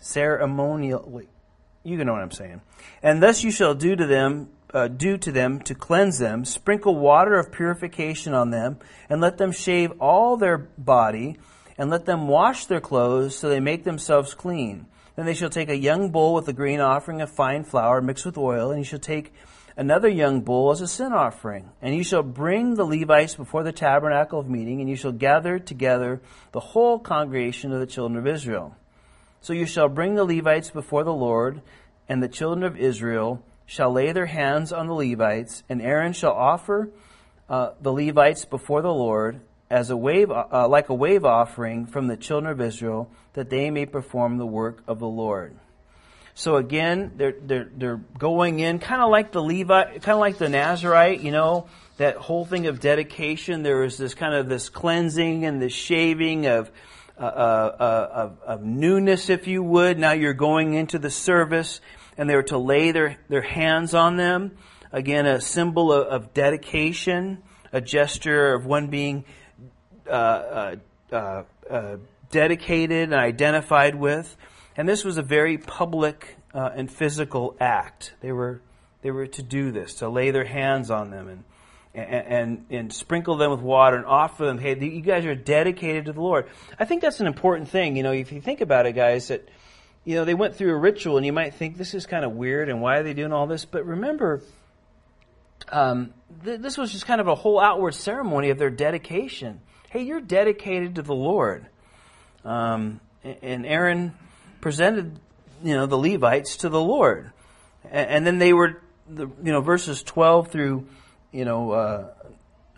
[0.00, 1.28] Ceremonially.
[1.86, 2.62] You know what I'm saying.
[3.00, 6.96] And thus you shall do to them, uh, do to them to cleanse them, sprinkle
[6.96, 8.78] water of purification on them,
[9.08, 11.38] and let them shave all their body,
[11.78, 14.86] and let them wash their clothes, so they make themselves clean.
[15.14, 18.26] Then they shall take a young bull with a grain offering of fine flour mixed
[18.26, 19.32] with oil, and you shall take
[19.76, 21.70] another young bull as a sin offering.
[21.80, 25.60] And you shall bring the Levites before the tabernacle of meeting, and you shall gather
[25.60, 26.20] together
[26.50, 28.74] the whole congregation of the children of Israel.
[29.40, 31.62] So you shall bring the Levites before the Lord,
[32.08, 36.32] and the children of Israel shall lay their hands on the Levites, and Aaron shall
[36.32, 36.90] offer
[37.48, 42.06] uh, the Levites before the Lord as a wave, uh, like a wave offering from
[42.06, 45.56] the children of Israel, that they may perform the work of the Lord.
[46.34, 50.38] So again, they're, they're, they're going in kind of like the Levite, kind of like
[50.38, 51.66] the Nazirite, you know,
[51.96, 53.62] that whole thing of dedication.
[53.62, 56.70] There is this kind of this cleansing and this shaving of,
[57.18, 59.98] uh, of, newness, if you would.
[59.98, 61.80] Now you're going into the service
[62.18, 64.56] and they were to lay their, their hands on them.
[64.92, 67.42] Again, a symbol of, of dedication,
[67.72, 69.24] a gesture of one being,
[70.08, 70.76] uh,
[71.12, 71.96] uh, uh,
[72.30, 74.36] dedicated and identified with.
[74.76, 78.14] And this was a very public and physical act.
[78.20, 78.62] They were,
[79.02, 81.44] they were to do this, to lay their hands on them and,
[81.96, 86.04] and, and, and sprinkle them with water and offer them, hey, you guys are dedicated
[86.06, 86.48] to the Lord.
[86.78, 87.96] I think that's an important thing.
[87.96, 89.48] You know, if you think about it, guys, that,
[90.04, 92.32] you know, they went through a ritual and you might think this is kind of
[92.32, 93.64] weird and why are they doing all this?
[93.64, 94.42] But remember,
[95.70, 96.12] um,
[96.44, 99.60] th- this was just kind of a whole outward ceremony of their dedication
[99.96, 101.66] hey, you're dedicated to the Lord.
[102.44, 104.14] Um, and Aaron
[104.60, 105.18] presented,
[105.62, 107.32] you know, the Levites to the Lord.
[107.90, 110.86] And, then they were, the, you know, verses 12 through,
[111.36, 112.08] you know, uh,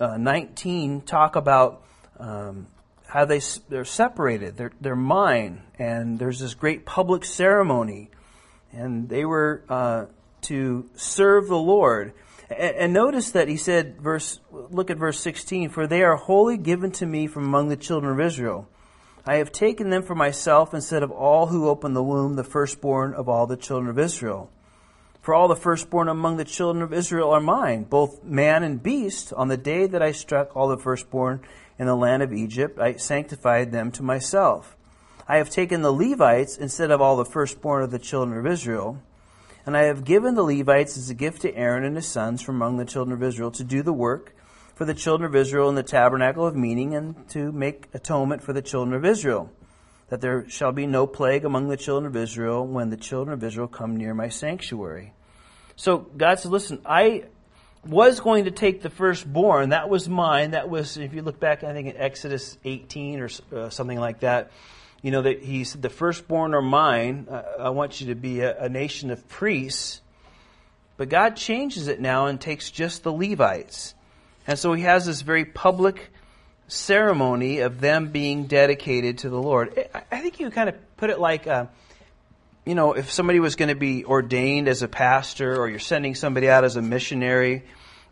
[0.01, 1.85] uh, 19 talk about
[2.19, 2.67] um,
[3.07, 4.57] how they they're separated.
[4.57, 8.11] They're they're mine, and there's this great public ceremony,
[8.73, 10.07] and they were uh,
[10.43, 12.15] to serve the Lord.
[12.51, 15.71] And, and notice that he said, verse look at verse 16.
[15.71, 18.69] For they are wholly given to me from among the children of Israel.
[19.25, 23.15] I have taken them for myself instead of all who open the womb, the firstborn
[23.15, 24.51] of all the children of Israel.
[25.29, 29.31] For all the firstborn among the children of Israel are mine, both man and beast.
[29.35, 31.43] On the day that I struck all the firstborn
[31.79, 34.75] in the land of Egypt, I sanctified them to myself.
[35.29, 39.03] I have taken the Levites instead of all the firstborn of the children of Israel,
[39.67, 42.57] and I have given the Levites as a gift to Aaron and his sons from
[42.57, 44.35] among the children of Israel to do the work
[44.75, 48.55] for the children of Israel in the tabernacle of meeting and to make atonement for
[48.55, 49.53] the children of Israel,
[50.09, 53.45] that there shall be no plague among the children of Israel when the children of
[53.45, 55.13] Israel come near my sanctuary.
[55.79, 57.27] So God said, listen, I
[57.87, 59.69] was going to take the firstborn.
[59.69, 60.51] That was mine.
[60.51, 64.21] That was, if you look back, I think in Exodus 18 or uh, something like
[64.21, 64.51] that,
[65.03, 67.29] you know, that he said, the firstborn are mine.
[67.31, 70.01] Uh, I want you to be a, a nation of priests.
[70.97, 73.95] But God changes it now and takes just the Levites.
[74.49, 76.11] And so he has this very public
[76.67, 79.89] ceremony of them being dedicated to the Lord.
[80.11, 81.67] I think you kind of put it like, uh,
[82.69, 86.15] you know, if somebody was going to be ordained as a pastor or you're sending
[86.15, 87.63] somebody out as a missionary,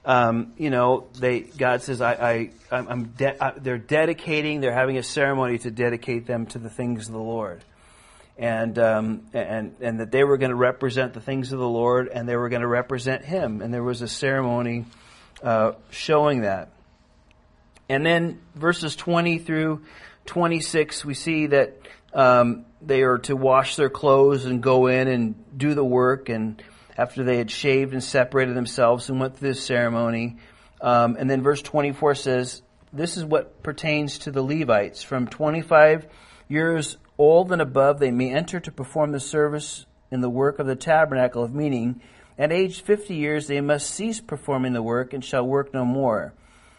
[0.02, 4.96] um, you know, they, God says, I, I, I'm, de- I, they're dedicating, they're having
[4.96, 7.62] a ceremony to dedicate them to the things of the Lord.
[8.38, 12.08] And, um, and, and that they were going to represent the things of the Lord
[12.08, 13.60] and they were going to represent Him.
[13.60, 14.86] And there was a ceremony,
[15.42, 16.70] uh, showing that.
[17.90, 19.84] And then verses 20 through
[20.24, 21.76] 26, we see that,
[22.14, 26.28] um, they are to wash their clothes and go in and do the work.
[26.28, 26.62] And
[26.96, 30.36] after they had shaved and separated themselves and went through this ceremony,
[30.80, 32.62] um, and then verse 24 says,
[32.92, 35.02] "This is what pertains to the Levites.
[35.02, 36.06] From 25
[36.48, 40.66] years old and above, they may enter to perform the service in the work of
[40.66, 42.00] the tabernacle of meeting."
[42.38, 46.34] At age 50 years, they must cease performing the work and shall work no more.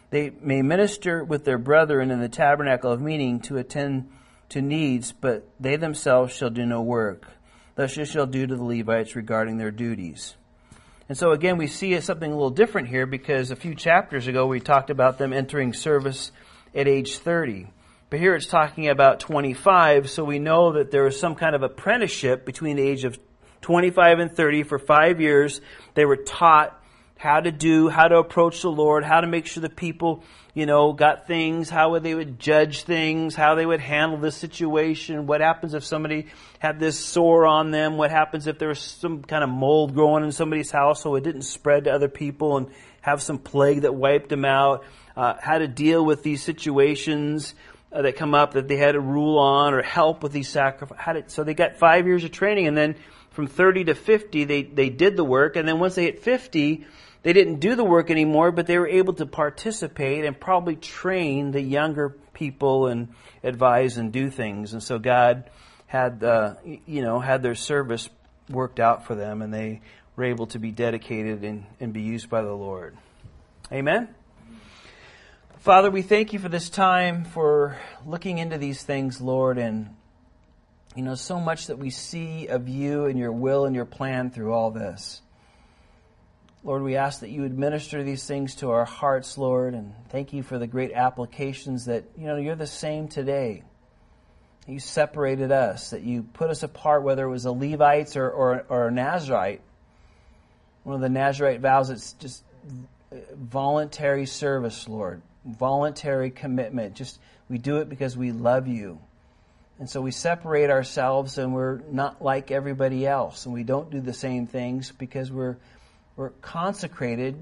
[0.10, 4.08] They may minister with their brethren in the tabernacle of meeting to attend
[4.50, 7.28] to needs, but they themselves shall do no work.
[7.76, 10.36] Thus you shall do to the Levites regarding their duties.
[11.10, 14.46] And so again, we see something a little different here because a few chapters ago
[14.48, 16.32] we talked about them entering service
[16.76, 17.68] at age 30.
[18.10, 21.64] But here it's talking about 25, so we know that there was some kind of
[21.64, 23.20] apprenticeship between the age of
[23.62, 25.60] 25 and 30 for five years.
[25.94, 26.82] They were taught
[27.18, 30.24] how to do, how to approach the Lord, how to make sure the people,
[30.58, 34.32] you know, got things, how would they would judge things, how they would handle the
[34.32, 36.26] situation, what happens if somebody
[36.58, 40.24] had this sore on them, what happens if there was some kind of mold growing
[40.24, 43.94] in somebody's house so it didn't spread to other people and have some plague that
[43.94, 44.84] wiped them out,
[45.16, 47.54] uh, how to deal with these situations
[47.92, 51.32] uh, that come up that they had to rule on or help with these sacrifices.
[51.34, 52.96] So they got five years of training and then
[53.30, 55.56] from 30 to 50, they, they did the work.
[55.56, 56.84] And then once they hit 50,
[57.28, 61.52] they didn't do the work anymore, but they were able to participate and probably train
[61.52, 63.10] the younger people and
[63.44, 64.72] advise and do things.
[64.72, 65.50] And so God
[65.88, 68.08] had, uh, you know, had their service
[68.50, 69.82] worked out for them, and they
[70.16, 72.96] were able to be dedicated and, and be used by the Lord.
[73.74, 74.08] Amen.
[75.58, 77.76] Father, we thank you for this time, for
[78.06, 79.94] looking into these things, Lord, and
[80.96, 84.32] you know, so much that we see of you and your will and your plan
[84.32, 85.22] through all this.
[86.64, 90.44] Lord, we ask that you administer these things to our hearts, Lord, and thank you
[90.44, 93.64] for the great applications that, you know, you're the same today.
[94.68, 98.66] You separated us, that you put us apart, whether it was a Levites or, or,
[98.68, 99.60] or a Nazirite.
[100.84, 102.44] One of the Nazirite vows, it's just
[103.34, 106.96] voluntary service, Lord, voluntary commitment.
[106.96, 109.00] Just, we do it because we love you.
[109.80, 113.46] And so we separate ourselves and we're not like everybody else.
[113.46, 115.58] And we don't do the same things because we're
[116.18, 117.38] we're consecrated,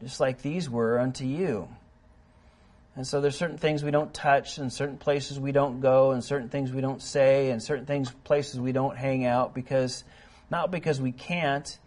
[0.00, 1.68] just like these were, unto you.
[2.94, 6.22] And so there's certain things we don't touch, and certain places we don't go, and
[6.22, 10.04] certain things we don't say, and certain things places we don't hang out because
[10.50, 11.78] not because we can't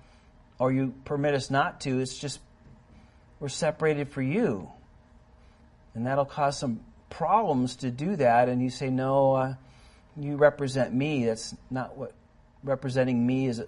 [0.60, 2.40] or you permit us not to, it's just
[3.40, 4.70] we're separated for you.
[5.94, 6.80] And that'll cause some
[7.10, 9.54] problems to do that, and you say, No, uh,
[10.18, 11.26] you represent me.
[11.26, 12.14] That's not what
[12.64, 13.62] representing me is,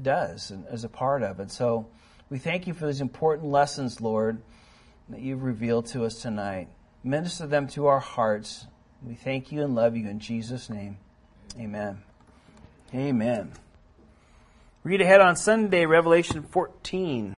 [0.00, 1.40] does and as a part of.
[1.40, 1.50] it.
[1.50, 1.86] so
[2.32, 4.40] we thank you for these important lessons, Lord,
[5.10, 6.68] that you've revealed to us tonight.
[7.04, 8.66] Minister them to our hearts.
[9.06, 10.96] We thank you and love you in Jesus' name.
[11.60, 11.98] Amen.
[12.94, 13.52] Amen.
[14.82, 17.28] Read ahead on Sunday, Revelation 14.